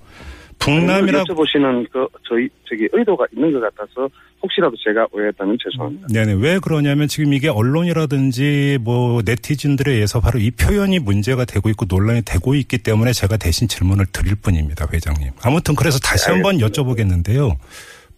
북남이라고 0.59 1.25
여쭤보시는 1.33 1.89
그 1.91 2.07
저희 2.27 2.49
저기 2.67 2.87
의도가 2.91 3.25
있는 3.33 3.53
것 3.53 3.59
같아서 3.61 4.09
혹시라도 4.41 4.75
제가 4.83 5.07
오해했다면 5.11 5.57
죄송합니다. 5.63 6.07
네네. 6.11 6.33
왜 6.33 6.59
그러냐면 6.59 7.07
지금 7.07 7.33
이게 7.33 7.47
언론이라든지 7.47 8.79
뭐 8.81 9.21
네티즌들에 9.25 9.93
의해서 9.93 10.19
바로 10.19 10.39
이 10.39 10.51
표현이 10.51 10.99
문제가 10.99 11.45
되고 11.45 11.69
있고 11.69 11.85
논란이 11.87 12.21
되고 12.23 12.53
있기 12.55 12.79
때문에 12.79 13.13
제가 13.13 13.37
대신 13.37 13.67
질문을 13.67 14.05
드릴 14.11 14.35
뿐입니다, 14.35 14.87
회장님. 14.91 15.31
아무튼 15.41 15.75
그래서 15.75 15.97
다시 15.99 16.29
한번 16.29 16.57
여쭤보겠는데요. 16.57 17.55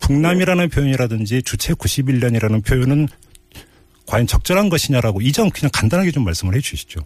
북남이라는 0.01 0.69
표현이라든지 0.69 1.43
주체 1.43 1.73
91년이라는 1.73 2.65
표현은 2.65 3.07
과연 4.07 4.25
적절한 4.27 4.69
것이냐라고 4.69 5.21
이 5.21 5.31
점 5.31 5.49
그냥 5.51 5.69
간단하게 5.73 6.11
좀 6.11 6.23
말씀을 6.25 6.55
해 6.55 6.59
주시죠. 6.59 7.01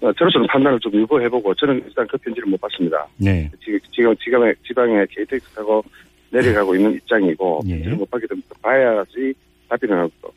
어, 0.00 0.12
저로서는 0.12 0.46
판단을 0.46 0.80
좀 0.80 0.92
유보해보고 0.94 1.54
저는 1.54 1.82
일단 1.86 2.06
그 2.06 2.16
편지를 2.18 2.48
못 2.48 2.60
봤습니다. 2.60 3.06
네. 3.18 3.50
지금 3.62 3.78
지금 3.92 4.16
지방에 4.16 4.52
지방에 4.66 5.04
KTX 5.10 5.54
타고 5.54 5.84
내려가고 6.30 6.74
있는 6.74 6.92
입장이고 6.94 7.60
예. 7.66 7.74
편지를 7.74 7.96
못 7.96 8.10
봤기 8.10 8.26
때문에 8.26 8.44
봐야지 8.62 9.34
답변을 9.68 9.98
하고 9.98 10.32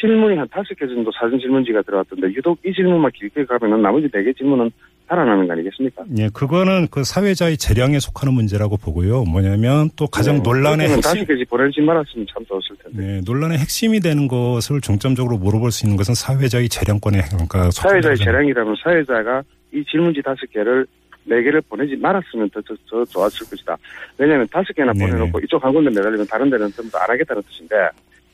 질문이 0.00 0.36
한 0.36 0.48
다섯 0.48 0.74
개 0.74 0.86
정도 0.86 1.10
사전 1.12 1.38
질문지가 1.38 1.82
들어왔던데 1.82 2.28
유독 2.28 2.58
이 2.64 2.72
질문만 2.72 3.10
길게 3.12 3.44
가면은 3.44 3.82
나머지 3.82 4.08
네 4.10 4.22
개 4.22 4.32
질문은 4.32 4.70
살아나는 5.08 5.46
거 5.46 5.52
아니겠습니까? 5.52 6.04
예, 6.18 6.28
그거는 6.32 6.88
그 6.90 7.04
사회자의 7.04 7.56
재량에 7.56 7.98
속하는 7.98 8.32
문제라고 8.32 8.76
보고요. 8.76 9.24
뭐냐면 9.24 9.90
또 9.96 10.06
가장 10.06 10.36
네. 10.36 10.42
논란의 10.42 10.86
그러면 10.88 10.96
핵심, 10.96 11.02
다섯 11.02 11.24
개지 11.26 11.44
보내지 11.44 11.80
말았으면 11.82 12.26
참 12.32 12.44
좋았을 12.46 12.76
텐데. 12.82 13.02
네, 13.02 13.20
논란의 13.24 13.58
핵심이 13.58 14.00
되는 14.00 14.26
것을 14.28 14.80
중점적으로 14.80 15.36
물어볼 15.36 15.72
수 15.72 15.84
있는 15.84 15.96
것은 15.96 16.14
사회자의 16.14 16.68
재량권에 16.68 17.20
그러니까 17.30 17.70
사회자의 17.70 18.16
재량이라면 18.16 18.76
사회자가 18.82 19.42
이 19.72 19.84
질문지 19.84 20.22
다섯 20.22 20.46
개를 20.50 20.86
네 21.24 21.42
개를 21.42 21.60
보내지 21.62 21.96
말았으면 21.96 22.50
더, 22.50 22.60
더, 22.62 22.74
더 22.88 23.04
좋았을 23.04 23.46
것이다. 23.48 23.76
왜냐하면 24.18 24.46
다섯 24.50 24.72
개나 24.74 24.92
네네. 24.92 25.10
보내놓고 25.10 25.40
이쪽 25.40 25.62
한 25.64 25.72
군데 25.72 25.90
매달리면 25.90 26.26
다른 26.26 26.50
데는 26.50 26.70
전부 26.72 26.90
다안 26.92 27.10
하겠다는 27.10 27.42
뜻인데 27.42 27.74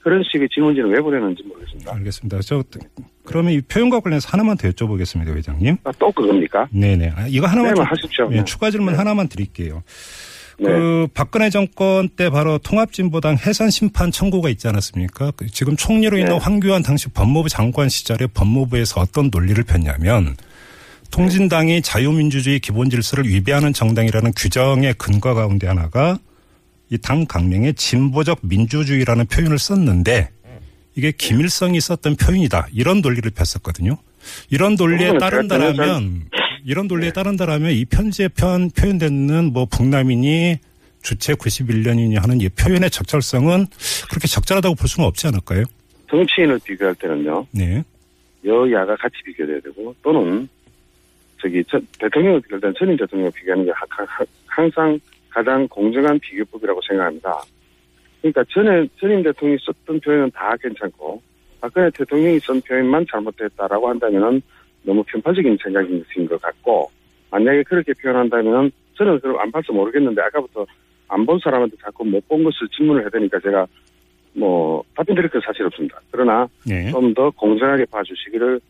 그런 0.01 0.23
식의 0.25 0.49
질문지는 0.49 0.91
왜 0.91 1.01
보내는지 1.01 1.43
모르겠습니다. 1.45 1.95
알겠습니다. 1.95 2.41
저 2.41 2.63
그러면 3.31 3.53
이 3.53 3.61
표현과 3.61 4.01
관련해서 4.01 4.29
하나만 4.29 4.57
더 4.57 4.69
여쭤보겠습니다, 4.69 5.37
회장님. 5.37 5.77
아, 5.85 5.93
또 6.01 6.11
그겁니까? 6.11 6.67
네네. 6.73 7.13
아, 7.15 7.27
이거 7.29 7.47
하나만 7.47 7.75
네, 7.75 7.77
좀, 7.77 7.85
하십시오. 7.85 8.29
예, 8.33 8.39
네. 8.39 8.45
추가 8.45 8.71
질문 8.73 8.95
네. 8.95 8.99
하나만 8.99 9.29
드릴게요. 9.29 9.85
네. 10.59 10.69
그 10.69 11.07
박근혜 11.15 11.49
정권 11.49 12.09
때 12.09 12.29
바로 12.29 12.59
통합진보당 12.59 13.39
해산 13.47 13.71
심판 13.71 14.11
청구가 14.11 14.49
있지 14.51 14.67
않았습니까? 14.67 15.31
그 15.37 15.47
지금 15.47 15.77
총리로 15.77 16.19
있는 16.19 16.33
네. 16.33 16.39
황교안 16.39 16.83
당시 16.83 17.09
법무부 17.09 17.49
장관 17.49 17.89
시절에 17.89 18.27
법무부에서 18.27 19.01
어떤 19.01 19.31
논리를 19.33 19.63
폈냐면 19.63 20.37
통진당이 21.13 21.83
자유민주주의 21.83 22.59
기본 22.59 22.91
질서를 22.91 23.29
위배하는 23.29 23.73
정당이라는 23.73 24.33
규정의 24.37 24.95
근거 24.95 25.35
가운데 25.35 25.67
하나가 25.69 26.19
이 26.91 26.99
당 26.99 27.25
강령에 27.25 27.73
진보적 27.73 28.41
민주주의라는 28.43 29.27
표현을 29.27 29.59
썼는데 29.59 30.29
이게 30.95 31.13
김일성이 31.13 31.81
썼던 31.81 32.17
표현이다. 32.17 32.69
이런 32.73 33.01
논리를 33.01 33.29
폈었거든요. 33.31 33.97
이런 34.51 34.75
논리에 34.75 35.19
따른다라면 35.19 36.29
이런 36.65 36.89
논리에 36.89 37.13
따른다라면 37.13 37.73
이 37.73 37.85
편지에 37.85 38.29
편 38.29 38.71
표현되는 38.71 39.53
뭐 39.53 39.67
북남이니 39.67 40.59
주체 41.03 41.33
91년이니 41.35 42.21
하는 42.21 42.41
이 42.41 42.49
표현의 42.49 42.91
적절성은 42.91 43.67
그렇게 44.11 44.29
적절하다고 44.29 44.75
볼 44.75 44.89
수는 44.89 45.07
없지 45.09 45.27
않을까요? 45.29 45.65
정치인을 46.11 46.61
비교할 46.65 46.95
때는요. 46.97 47.47
네. 47.53 47.83
여야가 48.45 48.97
같이 48.97 49.17
비교돼야 49.25 49.61
되고 49.61 49.95
또는 50.03 50.49
저기 51.41 51.63
저, 51.69 51.81
대통령을 51.99 52.41
비교할 52.43 52.61
때는 52.61 52.75
전임 52.79 52.97
대통령을 52.97 53.33
비교하는 53.33 53.65
게 53.65 53.73
항상 54.47 54.99
가장 55.31 55.67
공정한 55.69 56.19
비교법이라고 56.19 56.81
생각합니다. 56.87 57.43
그러니까 58.21 58.45
전에 58.51 58.87
전임 58.99 59.23
대통령이 59.23 59.59
썼던 59.65 60.01
표현은 60.01 60.31
다 60.33 60.55
괜찮고 60.61 61.23
박근혜 61.61 61.91
대통령이 61.91 62.39
쓴 62.41 62.61
표현만 62.63 63.07
잘못됐다라고 63.11 63.89
한다면은 63.89 64.43
너무 64.83 65.03
편파적인 65.05 65.59
생각인 65.63 66.05
것 66.29 66.41
같고 66.41 66.91
만약에 67.31 67.63
그렇게 67.65 67.93
표현한다면은 67.95 68.71
저는 68.97 69.21
그걸 69.21 69.41
안 69.41 69.51
봐서 69.51 69.73
모르겠는데 69.73 70.21
아까부터 70.23 70.67
안 71.09 71.27
본 71.27 71.39
사람한테 71.43 71.77
자꾸 71.83 72.05
못 72.05 72.27
본 72.29 72.45
것을 72.45 72.69
질문을 72.69 73.03
해야 73.03 73.11
되니까 73.11 73.39
제가 73.41 73.67
뭐 74.33 74.83
답변 74.95 75.17
드릴 75.17 75.29
건 75.29 75.41
사실 75.45 75.65
없습니다. 75.67 76.01
그러나 76.11 76.49
네. 76.65 76.91
좀더 76.91 77.31
공정하게 77.31 77.85
봐주시기를 77.87 78.61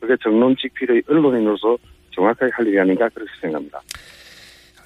그게 0.00 0.14
정론직 0.22 0.72
필의 0.74 1.02
언론인으로서 1.08 1.76
정확하게 2.12 2.52
할 2.54 2.66
일이 2.68 2.78
아닌가 2.78 3.08
그렇게 3.08 3.30
생각합니다. 3.40 3.80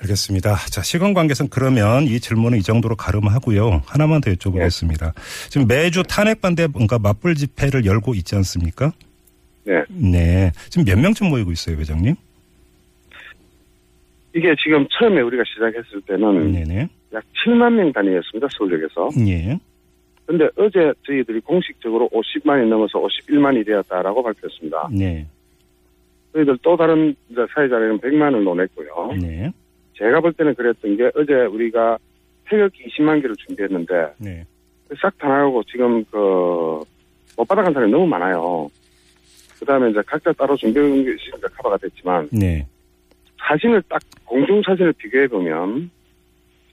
알겠습니다. 0.03 0.57
자, 0.71 0.83
시간 0.83 1.15
관계상 1.15 1.49
그러면 1.51 2.05
이 2.05 2.19
질문은 2.19 2.59
이 2.59 2.63
정도로 2.63 2.97
가름하고요. 2.97 3.83
하나만 3.87 4.21
더 4.21 4.31
여쭤보겠습니다. 4.33 5.13
지금 5.49 5.67
매주 5.67 6.03
탄핵 6.03 6.41
반대 6.41 6.67
뭔가 6.67 6.99
맞불 6.99 7.35
집회를 7.35 7.85
열고 7.85 8.15
있지 8.15 8.35
않습니까? 8.37 8.93
네. 9.65 9.85
네. 9.89 10.53
지금 10.71 10.85
몇 10.85 10.99
명쯤 10.99 11.29
모이고 11.29 11.53
있어요, 11.53 11.77
회장님? 11.77 12.15
이게 14.35 14.55
지금 14.63 14.87
처음에 14.91 15.21
우리가 15.21 15.43
시작했을 15.47 16.01
때는 16.07 16.53
네네. 16.53 16.89
약 17.13 17.23
7만 17.45 17.73
명 17.75 17.93
단위였습니다. 17.93 18.49
서울역에서. 18.57 19.11
예. 19.29 19.59
근데 20.25 20.49
어제 20.57 20.93
저희들이 21.07 21.41
공식적으로 21.41 22.09
50만이 22.11 22.67
넘어서 22.67 22.99
51만이 22.99 23.67
되었다라고 23.67 24.23
발표했습니다. 24.23 24.89
네. 24.93 25.27
저희들 26.33 26.59
또 26.63 26.77
다른 26.77 27.15
이제 27.29 27.41
사회자리는 27.55 27.99
100만을 27.99 28.43
논했고요. 28.43 29.13
네. 29.21 29.53
제가 29.95 30.21
볼 30.21 30.33
때는 30.33 30.55
그랬던 30.55 30.97
게 30.97 31.11
어제 31.15 31.33
우리가 31.35 31.99
태극기 32.49 32.85
20만 32.87 33.21
개를 33.23 33.37
준비했는데 33.37 34.15
네. 34.19 34.45
싹다 35.01 35.29
나가고 35.29 35.63
지금 35.65 36.05
그못 36.05 37.49
받아간 37.49 37.73
사람이 37.73 37.91
너무 37.91 38.07
많아요. 38.07 38.71
그 39.59 39.65
다음에 39.65 39.91
이제 39.91 40.03
각자 40.07 40.33
따로 40.33 40.57
준비한 40.57 40.93
게 41.05 41.15
있으니까 41.15 41.49
커버가 41.57 41.77
됐지만 41.79 42.29
네. 42.33 42.67
사진을 43.39 43.83
딱 43.89 44.03
공중 44.25 44.61
사진을 44.67 44.93
비교해 44.95 45.29
보면 45.29 45.91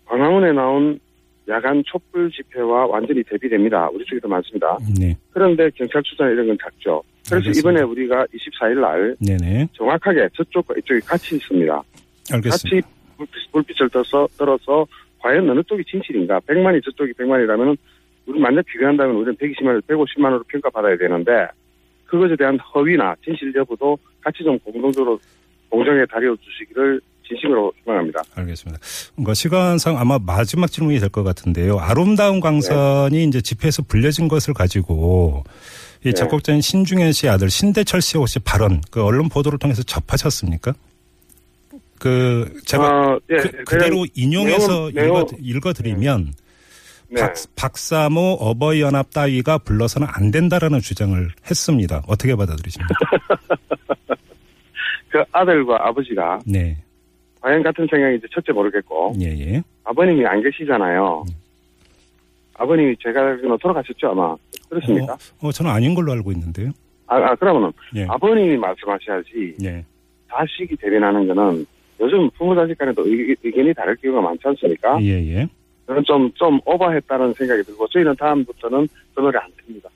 광화문에 0.06 0.54
나온 0.54 1.00
야간 1.48 1.84
촛불 1.86 2.32
집회와 2.32 2.88
완전히 2.88 3.24
대비됩니다. 3.24 3.90
우리 3.90 4.06
쪽에도 4.06 4.28
많습니다. 4.28 4.78
네. 5.00 5.16
그런데 5.32 5.70
경찰 5.76 6.02
출전 6.04 6.32
이런 6.32 6.48
건 6.48 6.58
작죠. 6.62 7.02
그래서 7.28 7.36
알겠습니다. 7.48 7.60
이번에 7.60 7.82
우리가 7.82 8.26
24일 8.26 8.82
날 8.82 9.16
네네. 9.20 9.68
정확하게 9.74 10.30
저쪽과 10.36 10.76
이쪽이 10.78 11.02
같이 11.02 11.36
있습니다. 11.36 11.84
알겠습니다. 12.32 12.50
같이 12.50 12.99
불빛, 13.20 13.52
불빛 13.52 13.82
을 13.82 13.90
떠서, 13.90 14.28
떨어서 14.38 14.88
과연 15.20 15.50
어느 15.50 15.62
쪽이 15.64 15.84
진실인가? 15.86 16.40
100만이 16.42 16.84
저쪽이 16.86 17.12
100만이라면 17.14 17.78
우리 18.26 18.40
만약 18.40 18.66
비교한다면 18.66 19.16
우리는 19.16 19.36
120만을 19.36 19.82
150만으로 19.84 20.48
평가받아야 20.48 20.98
되는데 20.98 21.48
그것에 22.06 22.36
대한 22.38 22.58
허위나 22.60 23.16
진실 23.24 23.54
여부도 23.56 23.98
같이 24.22 24.44
좀 24.44 24.58
공동적으로 24.60 25.20
공정에 25.70 26.06
다려 26.06 26.36
주시기를 26.38 27.02
진심으로 27.28 27.72
희망합니다. 27.84 28.22
알겠습니다. 28.36 28.80
그러니까 29.16 29.34
시간상 29.36 29.98
아마 30.00 30.18
마지막 30.18 30.68
질문이 30.72 30.98
될 31.00 31.10
것 31.10 31.24
같은데요. 31.24 31.78
아름다운 31.78 32.40
광선이 32.40 33.24
이제 33.26 33.42
집회에서 33.42 33.84
불려진 33.84 34.28
것을 34.28 34.54
가지고 34.56 35.44
이 36.04 36.06
네. 36.06 36.14
작곡자인 36.14 36.62
신중현 36.62 37.12
씨 37.12 37.28
아들 37.28 37.50
신대철 37.50 38.02
씨 38.02 38.18
혹시 38.18 38.40
발언 38.40 38.82
그 38.90 39.04
언론 39.04 39.30
보도를 39.30 39.60
통해서 39.60 39.84
접하셨습니까? 39.84 40.74
그 42.00 42.60
제가 42.66 43.14
어, 43.14 43.20
예, 43.30 43.36
그, 43.38 43.64
그대로 43.66 44.06
인용해서 44.16 44.90
내용, 44.92 45.18
읽어, 45.18 45.28
읽어드리면 45.40 46.34
네. 47.10 47.22
박, 47.22 47.34
박사모 47.56 48.38
어버이연합 48.40 49.12
따위가 49.12 49.58
불러서는 49.58 50.08
안 50.10 50.32
된다라는 50.32 50.80
주장을 50.80 51.30
했습니다. 51.50 52.04
어떻게 52.08 52.36
받아들이십니까? 52.36 52.96
그 55.10 55.24
아들과 55.32 55.88
아버지가 55.88 56.40
네. 56.46 56.78
과연 57.42 57.64
같은 57.64 57.88
생각인지 57.90 58.28
첫째 58.34 58.52
모르겠고 58.52 59.16
예, 59.20 59.26
예. 59.26 59.64
아버님이 59.84 60.26
안 60.26 60.42
계시잖아요. 60.42 61.26
음. 61.28 61.34
아버님이 62.54 62.96
제가 63.02 63.20
알기로는 63.20 63.58
돌아가셨죠 63.60 64.10
아마 64.10 64.36
그렇습니까? 64.70 65.14
어, 65.14 65.48
어, 65.48 65.52
저는 65.52 65.72
아닌 65.72 65.96
걸로 65.96 66.12
알고 66.12 66.32
있는데요. 66.34 66.72
아, 67.08 67.16
아 67.16 67.36
그러면은 67.36 67.72
예. 67.96 68.06
아버님이 68.08 68.58
말씀하셔야지 68.58 69.56
예. 69.64 69.84
자식이 70.30 70.76
대변하는 70.76 71.28
거는 71.28 71.66
요즘 72.00 72.30
부모 72.32 72.56
자식 72.56 72.78
간에도 72.78 73.06
의, 73.06 73.36
의견이 73.44 73.74
다를 73.74 73.96
경우가 73.98 74.22
많지 74.22 74.42
않습니까? 74.48 75.02
예, 75.02 75.14
예. 75.36 75.48
저는 75.88 76.04
좀, 76.04 76.32
좀 76.34 76.60
오버했다는 76.66 77.34
생각이 77.34 77.64
들고 77.64 77.88
저희는 77.88 78.16
다음부터는 78.16 78.88
그 79.16 79.22
노래 79.22 79.40
안 79.40 79.50
틉니다. 79.68 79.90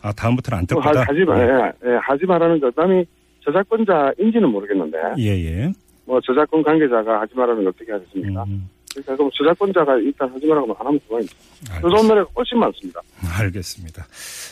아, 0.00 0.12
다음부터는 0.12 0.58
안 0.58 0.62
하, 0.62 0.66
듣고다. 0.66 1.00
하지 1.02 1.24
마, 1.24 1.40
예, 1.40 1.72
예, 1.86 1.96
하지 2.00 2.24
말라는 2.24 2.60
것. 2.60 2.68
그다음에 2.74 3.04
저작권자인지는 3.44 4.48
모르겠는데 4.48 4.98
예, 5.18 5.30
예. 5.44 5.72
뭐 6.06 6.20
저작권 6.20 6.62
관계자가 6.62 7.20
하지 7.20 7.34
말라는 7.34 7.64
걸 7.64 7.68
어떻게 7.68 7.92
하겠습니까? 7.92 8.44
음, 8.44 8.68
그러니까 8.92 9.16
그럼 9.16 9.30
저작권자가 9.34 9.96
일단 9.96 10.28
하지 10.30 10.46
말라고 10.46 10.66
하면 10.66 10.76
안 10.78 10.86
하면 10.86 11.00
그만입니다. 11.06 11.36
알겠습니다. 11.70 12.14
노래가 12.14 12.30
훨씬 12.36 12.58
많습니다. 12.58 13.00
알겠습니다. 13.38 14.06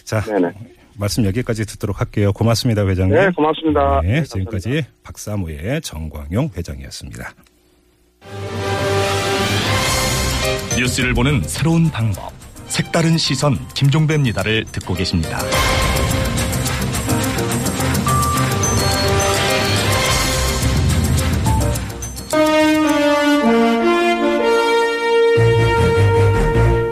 자, 0.05 0.21
네네. 0.21 0.53
말씀 0.97 1.25
여기까지 1.25 1.65
듣도록 1.67 2.01
할게요. 2.01 2.33
고맙습니다, 2.33 2.87
회장님. 2.87 3.15
네, 3.15 3.31
고맙습니다. 3.31 4.01
네, 4.03 4.21
네, 4.21 4.23
지금까지 4.25 4.85
박사모의 5.03 5.81
정광용 5.83 6.51
회장이었습니다. 6.57 7.35
뉴스를 10.79 11.15
보는 11.15 11.43
새로운 11.43 11.91
방법. 11.91 12.33
색다른 12.67 13.19
시선 13.19 13.59
김종배입니다를 13.75 14.65
듣고 14.65 14.95
계십니다. 14.95 15.41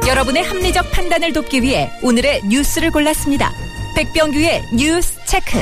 여러분의 0.07 0.43
합리적 0.43 0.91
판단을 0.91 1.33
돕기 1.33 1.63
위해 1.63 1.91
오늘의 2.03 2.43
뉴스를 2.45 2.91
골랐습니다. 2.91 3.51
백병규의 4.01 4.63
뉴스 4.73 5.19
체크. 5.27 5.59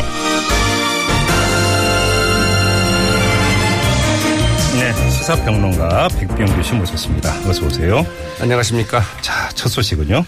네, 4.76 5.10
시사평론가 5.10 6.06
백병규 6.06 6.62
씨 6.62 6.72
모셨습니다. 6.74 7.32
어서 7.48 7.66
오세요. 7.66 8.06
안녕하십니까. 8.40 9.02
자, 9.22 9.48
첫 9.56 9.68
소식은요. 9.70 10.24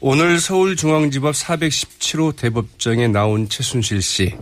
오늘 0.00 0.38
서울중앙지법 0.38 1.34
417호 1.34 2.36
대법정에 2.36 3.08
나온 3.08 3.48
최순실 3.48 4.02
씨. 4.02 4.36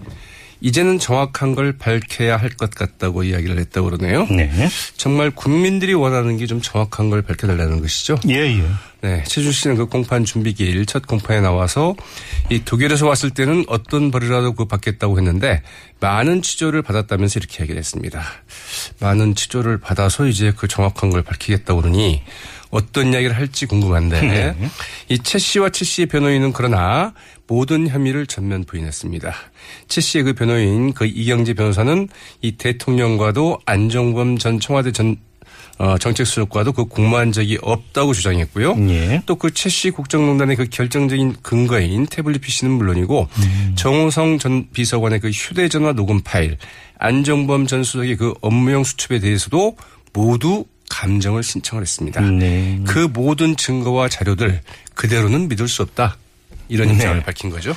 이제는 0.60 0.98
정확한 0.98 1.54
걸 1.54 1.72
밝혀야 1.72 2.36
할 2.36 2.50
것 2.50 2.70
같다고 2.70 3.22
이야기를 3.24 3.58
했다고 3.58 3.90
그러네요. 3.90 4.26
네. 4.30 4.50
정말 4.96 5.30
국민들이 5.30 5.94
원하는 5.94 6.36
게 6.36 6.46
좀 6.46 6.60
정확한 6.60 7.10
걸 7.10 7.22
밝혀달라는 7.22 7.80
것이죠. 7.80 8.18
예, 8.28 8.34
예. 8.58 8.64
네. 9.02 9.24
최준 9.24 9.52
씨는 9.52 9.76
그 9.76 9.86
공판 9.86 10.24
준비기일 10.24 10.84
첫 10.84 11.06
공판에 11.06 11.40
나와서 11.40 11.94
이 12.50 12.62
독일에서 12.64 13.06
왔을 13.06 13.30
때는 13.30 13.64
어떤 13.68 14.10
벌이라도 14.10 14.52
그 14.54 14.66
받겠다고 14.66 15.16
했는데 15.16 15.62
많은 16.00 16.42
치조를 16.42 16.82
받았다면서 16.82 17.38
이렇게 17.38 17.62
얘기를 17.62 17.78
했습니다. 17.78 18.22
많은 18.98 19.34
치조를 19.34 19.78
받아서 19.78 20.26
이제 20.26 20.52
그 20.54 20.68
정확한 20.68 21.08
걸 21.10 21.22
밝히겠다고 21.22 21.80
그러니 21.80 22.22
어떤 22.70 23.12
이야기를 23.12 23.36
할지 23.36 23.66
궁금한데 23.66 24.54
이최 25.08 25.38
씨와 25.38 25.70
최 25.70 25.84
씨의 25.84 26.06
변호인은 26.06 26.52
그러나 26.52 27.14
모든 27.50 27.88
혐의를 27.88 28.28
전면 28.28 28.62
부인했습니다. 28.62 29.34
최 29.88 30.00
씨의 30.00 30.22
그 30.22 30.32
변호인 30.34 30.92
그 30.92 31.04
이경재 31.04 31.54
변호사는 31.54 32.08
이 32.42 32.52
대통령과도 32.52 33.58
안종범 33.66 34.38
전 34.38 34.60
청와대 34.60 34.92
전 34.92 35.16
어, 35.78 35.98
정책수석과도 35.98 36.72
그 36.72 36.84
공모한 36.84 37.32
적이 37.32 37.58
없다고 37.60 38.12
주장했고요. 38.12 38.76
예. 38.90 39.22
또그 39.26 39.52
최 39.54 39.68
씨 39.68 39.90
국정농단의 39.90 40.54
그 40.54 40.66
결정적인 40.66 41.36
근거인 41.42 42.06
태블릿 42.06 42.40
PC는 42.40 42.72
물론이고 42.72 43.28
정호성 43.74 44.38
전 44.38 44.68
비서관의 44.70 45.18
그 45.18 45.30
휴대전화 45.30 45.94
녹음 45.94 46.20
파일, 46.20 46.56
안정범 46.98 47.66
전 47.66 47.82
수석의 47.82 48.16
그 48.16 48.32
업무용 48.42 48.84
수첩에 48.84 49.18
대해서도 49.18 49.76
모두 50.12 50.66
감정을 50.88 51.42
신청을 51.42 51.82
했습니다. 51.82 52.20
네. 52.20 52.78
그 52.86 53.08
모든 53.12 53.56
증거와 53.56 54.08
자료들 54.08 54.60
그대로는 54.94 55.48
믿을 55.48 55.66
수 55.66 55.82
없다. 55.82 56.16
이런 56.70 56.88
네. 56.88 56.94
입장을 56.94 57.20
밝힌 57.22 57.50
거죠. 57.50 57.76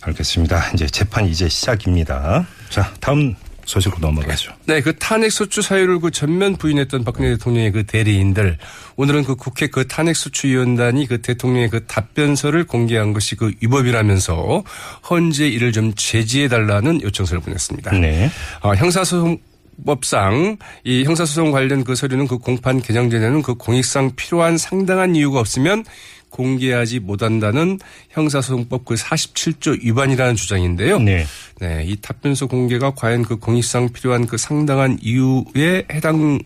알겠습니다. 0.00 0.70
이제 0.74 0.86
재판 0.86 1.26
이제 1.26 1.48
시작입니다. 1.48 2.46
자, 2.70 2.92
다음 3.00 3.34
소식으로 3.66 3.98
넘어가죠. 3.98 4.52
네, 4.66 4.80
그 4.80 4.96
탄핵 4.96 5.30
소추 5.30 5.60
사유를 5.60 5.98
그 5.98 6.10
전면 6.12 6.56
부인했던 6.56 7.02
박근혜 7.02 7.30
대통령의 7.30 7.72
그 7.72 7.84
대리인들 7.84 8.58
오늘은 8.94 9.24
그 9.24 9.34
국회 9.34 9.66
그 9.66 9.88
탄핵 9.88 10.14
소추 10.14 10.46
위원단이 10.46 11.06
그 11.06 11.20
대통령의 11.20 11.68
그 11.68 11.84
답변서를 11.86 12.64
공개한 12.64 13.12
것이 13.12 13.34
그 13.34 13.52
위법이라면서 13.60 14.62
헌재 15.10 15.48
이를 15.48 15.72
좀 15.72 15.92
제지해 15.94 16.48
달라는 16.48 17.02
요청서를 17.02 17.42
보냈습니다. 17.42 17.90
네. 17.98 18.30
어, 18.62 18.74
형사소송 18.74 19.38
법상 19.84 20.56
이 20.84 21.04
형사소송 21.04 21.50
관련 21.50 21.84
그 21.84 21.94
서류는 21.94 22.28
그 22.28 22.38
공판 22.38 22.80
개정 22.80 23.10
전에는 23.10 23.42
그 23.42 23.56
공익상 23.56 24.12
필요한 24.16 24.56
상당한 24.56 25.14
이유가 25.14 25.40
없으면 25.40 25.84
공개하지 26.30 27.00
못한다는 27.00 27.78
형사소송법 28.10 28.84
그 28.84 28.94
47조 28.94 29.82
위반이라는 29.82 30.36
주장인데요. 30.36 30.98
네. 30.98 31.26
네, 31.60 31.84
이 31.86 31.96
답변서 31.96 32.46
공개가 32.46 32.94
과연 32.94 33.22
그 33.22 33.36
공익상 33.36 33.90
필요한 33.92 34.26
그 34.26 34.36
상당한 34.36 34.98
이유에 35.00 35.86
해당 35.92 36.38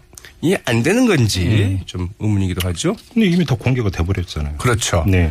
이 0.43 0.57
안 0.65 0.83
되는 0.83 1.07
건지 1.07 1.81
좀 1.87 2.09
의문이기도 2.19 2.67
하죠. 2.69 2.97
근데 3.13 3.27
이미 3.27 3.45
다 3.45 3.55
공개가 3.55 3.91
돼버렸잖아요. 3.91 4.57
그렇죠. 4.57 5.05
네. 5.07 5.31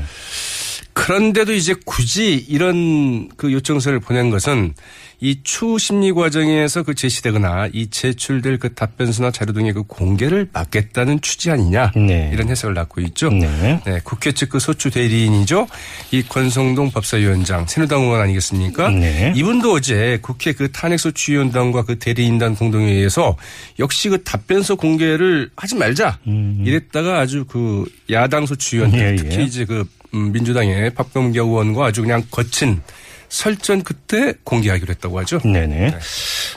그런데도 0.99 1.53
이제 1.53 1.73
굳이 1.85 2.35
이런 2.35 3.29
그 3.37 3.53
요청서를 3.53 4.01
보낸 4.01 4.29
것은 4.29 4.73
이 5.21 5.41
추후 5.43 5.79
심리 5.79 6.13
과정에서 6.13 6.83
그 6.83 6.95
제시되거나 6.95 7.69
이 7.73 7.89
제출될 7.89 8.57
그 8.57 8.73
답변서나 8.73 9.31
자료 9.31 9.51
등의 9.51 9.73
그 9.73 9.83
공개를 9.83 10.49
막겠다는 10.53 11.19
취지 11.21 11.51
아니냐 11.51 11.91
네. 11.95 12.29
이런 12.33 12.49
해석을 12.49 12.73
낳고 12.73 13.01
있죠. 13.01 13.29
네. 13.29 13.81
네, 13.85 13.99
국회 14.03 14.31
측 14.31 14.49
그 14.49 14.59
소추 14.59 14.89
대리인이죠. 14.89 15.67
이 16.11 16.23
권성동 16.23 16.91
법사위원장 16.91 17.67
새누당 17.67 18.01
의원 18.01 18.21
아니겠습니까? 18.21 18.89
네. 18.89 19.31
이분도 19.35 19.73
어제 19.73 20.19
국회 20.21 20.53
그 20.53 20.71
탄핵 20.71 20.99
소추위원단과 20.99 21.83
그 21.83 21.99
대리인단 21.99 22.55
공동회의에서 22.55 23.37
역시 23.77 24.09
그 24.09 24.23
답변서 24.23 24.75
공개를 24.75 25.51
하지 25.55 25.75
말자 25.75 26.19
이랬다가 26.25 27.19
아주 27.19 27.45
그 27.45 27.85
야당 28.09 28.45
소추위원들 28.45 28.99
예, 28.99 29.11
예. 29.11 29.15
특히 29.15 29.45
이제 29.45 29.65
그 29.65 29.81
음, 29.81 29.98
민주당의 30.11 30.93
박범계 30.93 31.39
의원과 31.39 31.87
아주 31.87 32.01
그냥 32.01 32.23
거친 32.31 32.81
설전 33.29 33.83
끝에 33.83 34.33
공개하기로 34.43 34.91
했다고 34.91 35.19
하죠. 35.19 35.39
네네. 35.39 35.95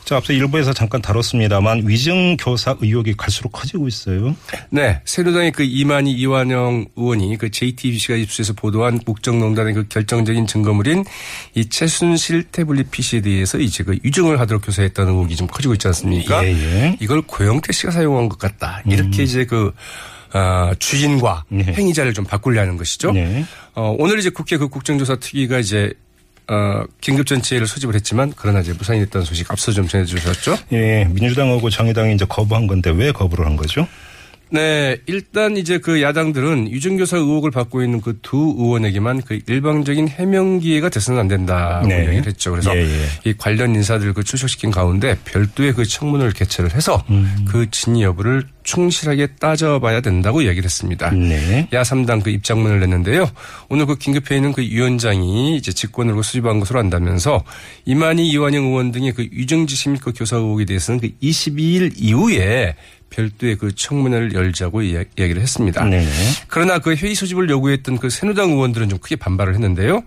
자, 0.04 0.16
앞서 0.16 0.32
일부에서 0.32 0.72
잠깐 0.72 1.02
다뤘습니다만 1.02 1.86
위증 1.86 2.36
교사 2.38 2.74
의혹이 2.80 3.14
갈수록 3.16 3.50
커지고 3.50 3.86
있어요. 3.88 4.34
네, 4.70 5.00
새누당의 5.04 5.52
그 5.52 5.62
이만희 5.62 6.12
이완영 6.12 6.86
의원이 6.96 7.36
그 7.36 7.50
JTBC가 7.50 8.16
입수해서 8.16 8.54
보도한 8.54 8.98
국정농단의 8.98 9.74
그 9.74 9.88
결정적인 9.88 10.46
증거물인 10.46 11.04
이 11.54 11.68
최순실 11.68 12.44
태블릿 12.44 12.90
PC에 12.90 13.20
대해서 13.20 13.58
이제 13.58 13.84
그 13.84 13.98
위증을 14.02 14.40
하도록 14.40 14.64
교사했다는 14.64 15.12
의혹이 15.12 15.36
좀 15.36 15.46
커지고 15.46 15.74
있지 15.74 15.86
않습니까? 15.88 16.44
예, 16.44 16.52
예. 16.52 16.96
이걸 17.00 17.22
고영태 17.22 17.72
씨가 17.72 17.92
사용한 17.92 18.30
것 18.30 18.38
같다. 18.38 18.82
이렇게 18.86 19.22
이제 19.22 19.44
그 19.44 19.72
어, 20.34 20.72
주인과 20.78 21.44
네. 21.48 21.64
행위자를 21.64 22.14
좀 22.14 22.24
바꾸려는 22.24 22.76
것이죠. 22.76 23.12
네. 23.12 23.44
어, 23.74 23.94
오늘 23.98 24.18
이제 24.18 24.30
국회 24.30 24.56
그 24.56 24.68
국정조사 24.68 25.16
특위가 25.16 25.58
이제 25.58 25.92
어, 26.48 26.84
긴급전체회를 27.00 27.66
소집을 27.66 27.94
했지만 27.94 28.32
그러나 28.36 28.60
이제 28.60 28.72
무산이 28.72 29.00
됐다는 29.00 29.24
소식 29.24 29.50
앞서 29.50 29.72
좀 29.72 29.86
전해주셨죠. 29.86 30.56
예, 30.72 31.04
민주당하고 31.04 31.70
정의당이 31.70 32.14
이제 32.14 32.24
거부한 32.28 32.66
건데 32.66 32.90
왜 32.90 33.12
거부를 33.12 33.46
한 33.46 33.56
거죠? 33.56 33.86
네, 34.52 34.96
일단 35.06 35.56
이제 35.56 35.78
그 35.78 36.02
야당들은 36.02 36.70
유증교사 36.70 37.16
의혹을 37.16 37.50
받고 37.50 37.82
있는 37.82 38.00
그 38.00 38.12
두 38.22 38.54
의원에게만 38.56 39.22
그 39.22 39.40
일방적인 39.46 40.08
해명 40.08 40.58
기회가 40.58 40.88
돼서는 40.88 41.20
안 41.20 41.28
된다고 41.28 41.86
네. 41.86 42.06
얘기를 42.06 42.26
했죠. 42.26 42.52
그래서 42.52 42.74
예, 42.74 42.82
예. 42.82 43.06
이 43.24 43.34
관련 43.36 43.74
인사들 43.74 44.14
그 44.14 44.22
출석시킨 44.22 44.70
가운데 44.70 45.18
별도의 45.24 45.74
그 45.74 45.84
청문을 45.84 46.30
개최를 46.32 46.74
해서 46.74 47.04
음. 47.10 47.44
그 47.48 47.70
진위 47.70 48.02
여부를 48.04 48.44
충실하게 48.62 49.26
따져봐야 49.40 50.00
된다고 50.00 50.40
이야기를 50.40 50.64
했습니다. 50.64 51.10
네. 51.10 51.68
야3당 51.72 52.22
그 52.22 52.30
입장문을 52.30 52.80
냈는데요. 52.80 53.28
오늘 53.68 53.86
그 53.86 53.96
긴급회의는 53.96 54.52
그 54.52 54.62
위원장이 54.62 55.56
이제 55.56 55.72
직권으로 55.72 56.22
수집한 56.22 56.60
것으로 56.60 56.78
안다면서 56.78 57.44
이만희 57.84 58.28
이완영 58.28 58.64
의원 58.64 58.92
등의 58.92 59.12
그및그 59.12 60.12
교사 60.16 60.36
의혹에 60.36 60.64
대해서는 60.64 61.00
그 61.00 61.10
22일 61.20 61.92
이후에 61.96 62.76
별도의 63.12 63.56
그 63.56 63.74
청문회를 63.74 64.32
열자고 64.34 64.82
이야- 64.82 65.04
이야기를 65.18 65.40
했습니다. 65.42 65.84
네네. 65.84 66.08
그러나 66.48 66.78
그 66.78 66.94
회의 66.94 67.14
소집을 67.14 67.48
요구했던 67.50 67.98
그 67.98 68.10
새누당 68.10 68.50
의원들은 68.50 68.88
좀 68.88 68.98
크게 68.98 69.16
반발을 69.16 69.54
했는데요. 69.54 70.02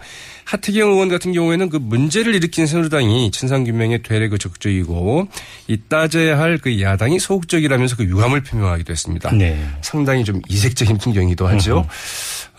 하태경 0.46 0.92
의원 0.92 1.10
같은 1.10 1.32
경우에는 1.34 1.70
그 1.70 1.78
문제를 1.78 2.36
일으킨 2.36 2.68
새누당이 2.68 3.32
진상규명에 3.32 4.00
되레 4.04 4.28
그 4.30 4.38
적극적이고 4.38 5.28
이 5.68 5.78
따져야 5.88 6.38
할 6.40 6.56
그 6.58 6.82
야당이 6.82 7.20
소극적이라면서 7.20 7.96
그 7.98 8.06
유감을 8.06 8.42
표명하기도 8.44 8.92
했습니다. 8.92 9.32
네. 9.34 9.64
상당히 9.82 10.24
좀 10.24 10.42
이색적인 10.50 10.98
풍경이기도 10.98 11.48
하죠. 11.48 11.88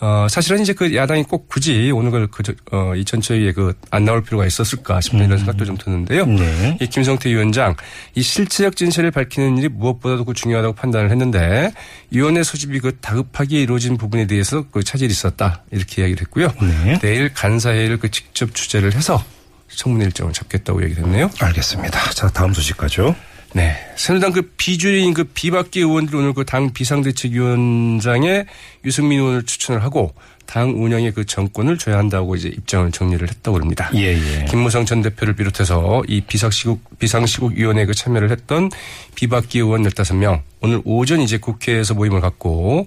어, 0.01 0.27
사실은 0.29 0.61
이제 0.61 0.73
그 0.73 0.95
야당이 0.95 1.25
꼭 1.25 1.49
굳이 1.49 1.91
오늘 1.95 2.11
그, 2.11 2.29
그, 2.29 2.43
저- 2.43 2.53
어, 2.73 2.95
이 2.95 3.05
전체회의에 3.05 3.53
그 3.53 3.73
안 3.91 4.05
나올 4.05 4.23
필요가 4.23 4.45
있었을까 4.47 5.01
싶은 5.01 5.21
이런 5.25 5.39
생각도 5.39 5.65
좀 5.65 5.77
드는데요. 5.79 6.27
네. 6.27 6.77
이 6.81 6.87
김성태 6.87 7.31
위원장 7.31 7.75
이 8.15 8.21
실체적 8.23 8.77
진실을 8.77 9.11
밝히는 9.11 9.57
일이 9.59 9.69
무엇보다도 9.69 10.25
그 10.25 10.35
중요하다고 10.35 10.75
판단을 10.75 11.11
했는데 11.11 11.73
위원회 12.11 12.43
소집이 12.43 12.81
그 12.81 12.97
다급하게 13.01 13.63
이루어진 13.63 13.97
부분에 13.97 14.27
대해서 14.27 14.65
그 14.71 14.83
차질이 14.85 15.11
있었다 15.11 15.63
이렇게 15.71 16.03
이야기를 16.03 16.23
했고요. 16.23 16.53
네. 16.61 16.99
내일 17.01 17.33
간사회의를 17.33 17.99
그 17.99 18.11
직접 18.11 18.55
주재를 18.55 18.95
해서 18.95 19.23
청문회 19.69 20.05
일정을 20.07 20.33
잡겠다고 20.33 20.83
얘기를 20.85 21.05
했네요. 21.05 21.31
알겠습니다. 21.41 22.11
자, 22.11 22.29
다음 22.29 22.53
소식 22.53 22.77
가죠. 22.77 23.15
네. 23.57 23.75
새누당 23.97 24.33
그 24.33 24.43
비주류인 24.59 25.15
그 25.15 25.25
비박계 25.25 25.81
의원들이 25.81 26.19
오늘 26.19 26.35
그 26.35 26.45
당 26.45 26.75
비상대책위원장에 26.75 28.45
유승민 28.85 29.19
의원을 29.19 29.45
추천을 29.45 29.83
하고 29.83 30.13
당 30.45 30.71
운영에 30.81 31.11
그 31.11 31.25
정권을 31.25 31.79
줘야 31.79 31.97
한다고 31.97 32.37
이제 32.37 32.49
입장을 32.49 32.93
정리를 32.93 33.27
했다고 33.27 33.59
합니다. 33.59 33.91
예, 33.95 34.13
예. 34.13 34.45
김무성 34.45 34.85
전 34.85 35.01
대표를 35.01 35.35
비롯해서 35.35 36.03
이 36.07 36.21
비상시국, 36.21 36.99
비상시국위원회에 36.99 37.87
그 37.87 37.95
참여를 37.95 38.31
했던 38.31 38.71
비박계 39.15 39.61
의원 39.61 39.83
15명 39.85 40.43
오늘 40.61 40.83
오전 40.85 41.21
이제 41.23 41.39
국회에서 41.39 41.95
모임을 41.95 42.21
갖고 42.21 42.87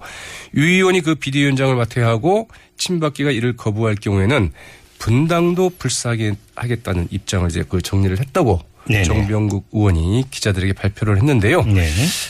유 0.56 0.64
의원이 0.64 1.02
그 1.02 1.16
비대위원장을 1.16 1.76
맡아야 1.76 2.08
하고 2.08 2.48
친박계가 2.78 3.32
이를 3.32 3.58
거부할 3.58 3.96
경우에는 3.96 4.52
분당도 5.00 5.72
불사하게 5.80 6.36
하겠다는 6.56 7.08
입장을 7.10 7.50
이제 7.50 7.64
그 7.68 7.82
정리를 7.82 8.20
했다고 8.20 8.69
네네. 8.88 9.04
정병국 9.04 9.68
의원이 9.72 10.26
기자들에게 10.32 10.74
발표를 10.74 11.18
했는데요. 11.18 11.64
네. 11.64 11.88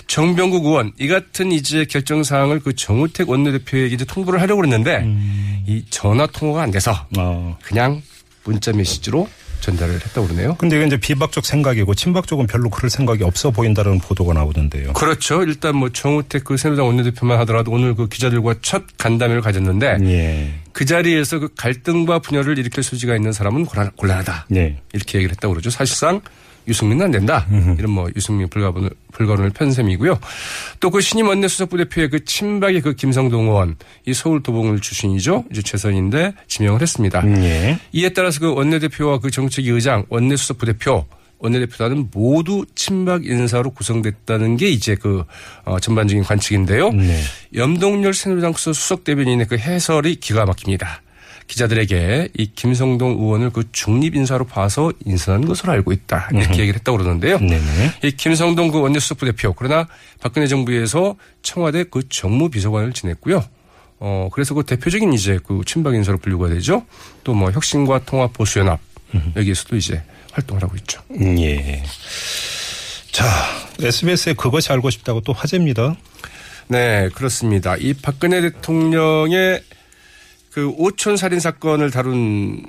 정병국 0.08 0.66
의원 0.66 0.92
이 1.00 1.08
같은 1.08 1.52
이제 1.52 1.86
결정 1.86 2.24
사항을 2.24 2.60
그 2.60 2.76
정우택 2.76 3.30
원내대표에게 3.30 3.96
이제 3.96 4.06
통보를 4.06 4.42
하려고 4.42 4.62
그랬는데 4.62 4.98
음. 4.98 5.64
이 5.68 5.84
전화 5.90 6.28
통화가 6.28 6.64
안 6.64 6.72
돼서 6.72 7.08
어. 7.18 7.58
그냥 7.64 8.02
문자 8.44 8.74
메시지로 8.74 9.28
전달을 9.62 9.96
했다고 9.96 10.28
그러네요. 10.28 10.56
근데 10.58 10.78
이게 10.78 10.86
이제 10.88 10.98
비박적 10.98 11.46
생각이고 11.46 11.94
친박 11.96 12.28
쪽은 12.28 12.48
별로 12.48 12.70
그럴 12.70 12.90
생각이 12.90 13.24
없어 13.24 13.52
보인다는 13.52 14.00
보도가 14.00 14.34
나오던데요. 14.34 14.94
그렇죠. 14.94 15.42
일단 15.44 15.76
뭐 15.76 15.90
정우택 15.90 16.44
그 16.44 16.58
새누리당 16.58 16.86
원내대표만 16.88 17.40
하더라도 17.40 17.72
오늘 17.72 17.96
그 17.96 18.08
기자들과 18.08 18.56
첫 18.62 18.84
간담회를 18.98 19.42
가졌는데 19.42 19.98
예. 20.04 20.54
그 20.72 20.86
자리에서 20.86 21.40
그 21.40 21.50
갈등과 21.58 22.20
분열을 22.20 22.58
일으킬 22.58 22.84
소지가 22.84 23.16
있는 23.16 23.32
사람은 23.34 23.66
곤란- 23.66 23.92
곤란하다. 23.96 24.46
네. 24.50 24.78
이렇게 24.94 25.18
얘기를 25.18 25.32
했다고 25.34 25.54
그러죠. 25.54 25.70
사실상 25.70 26.22
유승민은 26.70 27.06
안 27.06 27.12
된다. 27.12 27.46
이런 27.78 27.92
뭐 27.92 28.08
유승민 28.16 28.48
불가분을, 28.48 28.90
불가론을 29.12 29.50
편 29.50 29.72
셈이고요. 29.72 30.20
또 30.80 30.90
그 30.90 31.02
신임 31.02 31.28
원내수석부 31.28 31.78
대표의 31.78 32.10
그 32.10 32.24
친박의 32.24 32.82
그 32.82 32.94
김성동 32.94 33.48
의원, 33.48 33.76
이 34.06 34.14
서울 34.14 34.42
도봉을 34.42 34.80
출신이죠. 34.80 35.46
이제 35.52 35.62
최선인데 35.62 36.34
지명을 36.48 36.82
했습니다. 36.82 37.24
예. 37.44 37.80
이에 37.92 38.10
따라서 38.10 38.40
그 38.40 38.54
원내대표와 38.54 39.20
그 39.20 39.30
정책위 39.32 39.70
의장, 39.70 40.06
원내수석부 40.10 40.66
대표, 40.66 41.06
원내대표단은 41.40 42.10
모두 42.14 42.66
친박 42.76 43.26
인사로 43.26 43.72
구성됐다는 43.72 44.58
게 44.58 44.70
이제 44.70 44.96
그 44.96 45.24
어, 45.64 45.80
전반적인 45.80 46.24
관측인데요. 46.24 46.92
네. 46.92 47.22
염동열 47.56 48.14
새누리당 48.14 48.54
수석 48.54 49.04
대변인의 49.06 49.48
그 49.48 49.58
해설이 49.58 50.18
기가 50.18 50.46
막힙니다. 50.46 51.02
기자들에게 51.50 52.30
이 52.38 52.52
김성동 52.54 53.12
의원을 53.20 53.50
그 53.50 53.64
중립 53.72 54.16
인사로 54.16 54.46
봐서 54.46 54.94
인선한 55.04 55.46
것으로 55.46 55.74
알고 55.74 55.92
있다 55.92 56.30
이렇게 56.32 56.60
얘기를 56.60 56.76
했다고 56.76 57.00
그러는데요. 57.00 57.40
네네. 57.40 57.94
이 58.04 58.12
김성동 58.12 58.70
그 58.70 58.80
원내수석부 58.80 59.26
대표 59.26 59.54
그러나 59.54 59.88
박근혜 60.22 60.48
정부에서 60.48 61.16
청와대 61.42 61.84
그 61.84 62.08
정무비서관을 62.08 62.94
지냈고요. 62.94 63.44
어 64.00 64.30
그래서 64.32 64.54
그 64.54 64.64
대표적인 64.64 65.12
이제 65.12 65.40
그 65.44 65.62
친박 65.66 65.96
인사로 65.96 66.20
분류가 66.20 66.48
되죠. 66.50 66.86
또 67.24 67.34
뭐 67.34 67.52
혁신과 67.52 68.06
통합 68.06 68.32
보수연합 68.32 68.80
여기에서도 69.36 69.76
이제 69.76 70.04
활동을 70.32 70.62
하고 70.64 70.76
있죠. 70.78 71.02
예. 71.20 71.84
자, 73.12 73.26
SBS에 73.82 74.34
그것이 74.34 74.72
알고 74.72 74.90
싶다고 74.92 75.22
또 75.22 75.34
화제입니다. 75.34 75.96
네, 76.68 77.10
그렇습니다. 77.16 77.76
이 77.78 77.94
박근혜 77.94 78.40
대통령의 78.42 79.64
그 80.52 80.70
오촌 80.78 81.18
살인 81.18 81.40
사건을 81.40 81.92
다룬 81.92 82.64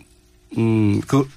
음그 0.56 1.28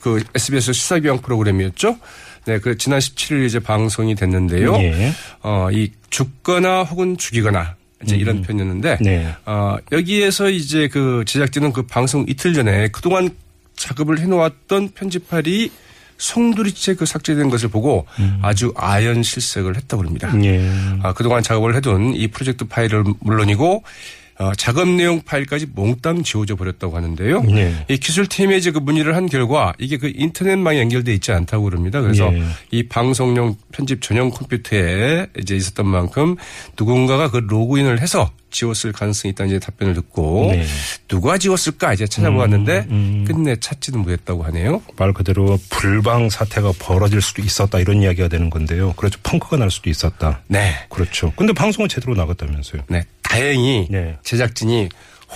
그 0.00 0.22
SBS 0.34 0.72
시사교양 0.72 1.20
프로그램이었죠. 1.22 1.98
네, 2.46 2.58
그 2.58 2.76
지난 2.76 2.98
17일 2.98 3.46
이제 3.46 3.58
방송이 3.58 4.14
됐는데요. 4.14 4.74
예. 4.76 5.12
어, 5.42 5.68
이 5.72 5.90
죽거나 6.10 6.82
혹은 6.82 7.16
죽이거나 7.16 7.74
이제 8.02 8.16
이런 8.16 8.42
편이었는데 8.42 8.98
네. 9.00 9.34
어, 9.46 9.78
여기에서 9.92 10.50
이제 10.50 10.88
그 10.88 11.24
제작진은 11.26 11.72
그 11.72 11.82
방송 11.86 12.26
이틀 12.28 12.52
전에 12.52 12.88
그동안 12.88 13.30
작업을 13.76 14.20
해놓았던 14.20 14.90
편집할이 14.94 15.70
송두리째 16.18 16.94
그 16.94 17.06
삭제된 17.06 17.50
것을 17.50 17.68
보고 17.70 18.06
아주 18.40 18.72
아연 18.76 19.22
실색을 19.22 19.76
했다고 19.76 20.04
합니다. 20.04 20.30
예. 20.44 20.70
아, 21.02 21.12
그동안 21.12 21.42
작업을 21.42 21.74
해둔 21.74 22.14
이 22.14 22.28
프로젝트 22.28 22.66
파일을 22.66 23.04
물론이고 23.20 23.76
어, 23.76 23.82
작업 24.56 24.88
내용 24.88 25.22
파일까지 25.22 25.66
몽땅 25.74 26.22
지워져 26.22 26.56
버렸다고 26.56 26.96
하는데요. 26.96 27.42
네. 27.42 27.84
이 27.88 27.96
기술팀에 27.96 28.56
이제 28.56 28.70
그 28.70 28.78
문의를 28.78 29.16
한 29.16 29.26
결과 29.26 29.72
이게 29.78 29.96
그 29.96 30.12
인터넷망에 30.14 30.80
연결돼 30.80 31.12
있지 31.14 31.32
않다고 31.32 31.64
그럽니다. 31.64 32.00
그래서 32.00 32.32
예. 32.34 32.42
이 32.70 32.88
방송용 32.88 33.56
편집 33.72 34.02
전용 34.02 34.30
컴퓨터에 34.30 35.26
이제 35.38 35.56
있었던 35.56 35.86
만큼 35.86 36.36
누군가가 36.78 37.30
그 37.30 37.38
로그인을 37.38 38.00
해서 38.00 38.30
지웠을 38.50 38.92
가능성이 38.92 39.32
있다는 39.32 39.50
이제 39.50 39.58
답변을 39.58 39.94
듣고 39.94 40.50
네. 40.52 40.64
누가 41.08 41.38
지웠을까 41.38 41.92
이제 41.92 42.06
찾아보았는데 42.06 42.86
음. 42.88 43.24
끝내 43.26 43.56
찾지는 43.56 44.00
못했다고 44.00 44.44
하네요. 44.44 44.80
말 44.96 45.12
그대로 45.12 45.58
불방 45.70 46.30
사태가 46.30 46.72
벌어질 46.78 47.20
수도 47.20 47.42
있었다 47.42 47.80
이런 47.80 48.00
이야기가 48.00 48.28
되는 48.28 48.50
건데요. 48.50 48.92
그렇죠. 48.92 49.18
펑크가 49.24 49.56
날 49.56 49.70
수도 49.70 49.90
있었다. 49.90 50.42
네. 50.46 50.74
그렇죠. 50.88 51.32
근데 51.36 51.52
방송은 51.52 51.88
제대로 51.88 52.14
나갔다면서요. 52.14 52.82
네. 52.88 53.02
다행히 53.38 53.86
네. 53.90 54.16
제작진이 54.22 54.88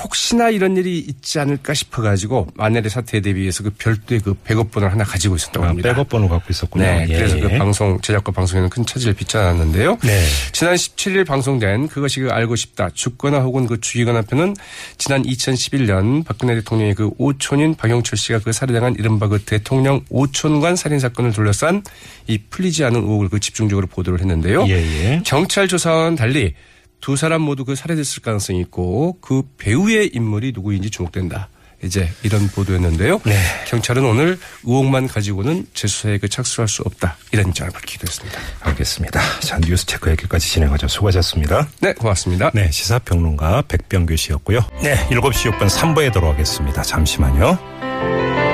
혹시나 0.02 0.48
이런 0.50 0.76
일이 0.76 0.98
있지 0.98 1.38
않을까 1.40 1.74
싶어가지고 1.74 2.48
만일의 2.54 2.90
사태에 2.90 3.20
대비해서 3.20 3.64
그 3.64 3.70
별도의 3.70 4.20
그 4.20 4.34
백업본을 4.44 4.92
하나 4.92 5.04
가지고 5.04 5.36
있었다고 5.36 5.64
아, 5.64 5.68
합니다. 5.70 5.90
백업번호 5.90 6.28
갖고 6.28 6.46
있었군요. 6.50 6.84
네, 6.84 7.06
예. 7.08 7.16
그래서 7.16 7.40
그 7.40 7.48
방송 7.58 8.00
제작과 8.00 8.32
방송에는 8.32 8.70
큰 8.70 8.86
차질을 8.86 9.14
빚지 9.14 9.36
않았는데요. 9.36 9.98
네. 10.02 10.24
지난 10.52 10.74
17일 10.74 11.26
방송된 11.26 11.88
그것이 11.88 12.20
그 12.20 12.30
알고 12.30 12.54
싶다 12.56 12.90
죽거나 12.90 13.40
혹은 13.40 13.66
그 13.66 13.80
죽이거나 13.80 14.22
편은 14.22 14.54
지난 14.98 15.22
2011년 15.22 16.24
박근혜 16.24 16.54
대통령의 16.56 16.94
그 16.94 17.10
오촌인 17.18 17.74
박영철 17.74 18.16
씨가 18.16 18.40
그 18.40 18.52
살해당한 18.52 18.94
이른바 18.98 19.26
그 19.26 19.40
대통령 19.40 20.04
오촌관 20.10 20.76
살인 20.76 21.00
사건을 21.00 21.32
둘러싼 21.32 21.82
이 22.26 22.38
풀리지 22.38 22.84
않은 22.84 23.00
의혹을 23.00 23.28
그 23.28 23.40
집중적으로 23.40 23.86
보도를 23.88 24.20
했는데요. 24.20 24.66
예, 24.68 24.74
예. 24.74 25.22
경찰 25.24 25.66
조사와는 25.66 26.16
달리 26.16 26.54
두 27.00 27.16
사람 27.16 27.42
모두 27.42 27.64
그 27.64 27.74
살해됐을 27.74 28.22
가능성이 28.22 28.60
있고 28.60 29.18
그 29.20 29.42
배우의 29.58 30.10
인물이 30.14 30.52
누구인지 30.54 30.90
주목된다. 30.90 31.48
이제 31.84 32.10
이런 32.24 32.48
보도였는데요. 32.48 33.20
네. 33.24 33.36
경찰은 33.68 34.04
오늘 34.04 34.38
의혹만 34.64 35.06
가지고는 35.06 35.66
재수사에 35.74 36.18
그 36.18 36.28
착수할 36.28 36.66
수 36.66 36.82
없다. 36.82 37.16
이런 37.30 37.48
입장을 37.48 37.70
밝히기도 37.70 38.06
했습니다. 38.08 38.40
알겠습니다. 38.60 39.20
자, 39.40 39.60
뉴스 39.60 39.86
체크 39.86 40.10
여기까지 40.10 40.50
진행하죠. 40.50 40.88
수고하셨습니다. 40.88 41.68
네, 41.80 41.92
고맙습니다. 41.92 42.50
네, 42.52 42.68
시사평론가 42.72 43.62
백병규 43.68 44.16
씨였고요. 44.16 44.60
네, 44.82 44.96
7시 45.08 45.52
6분 45.52 45.68
3부에 45.68 46.12
돌아오겠습니다. 46.12 46.82
잠시만요. 46.82 48.47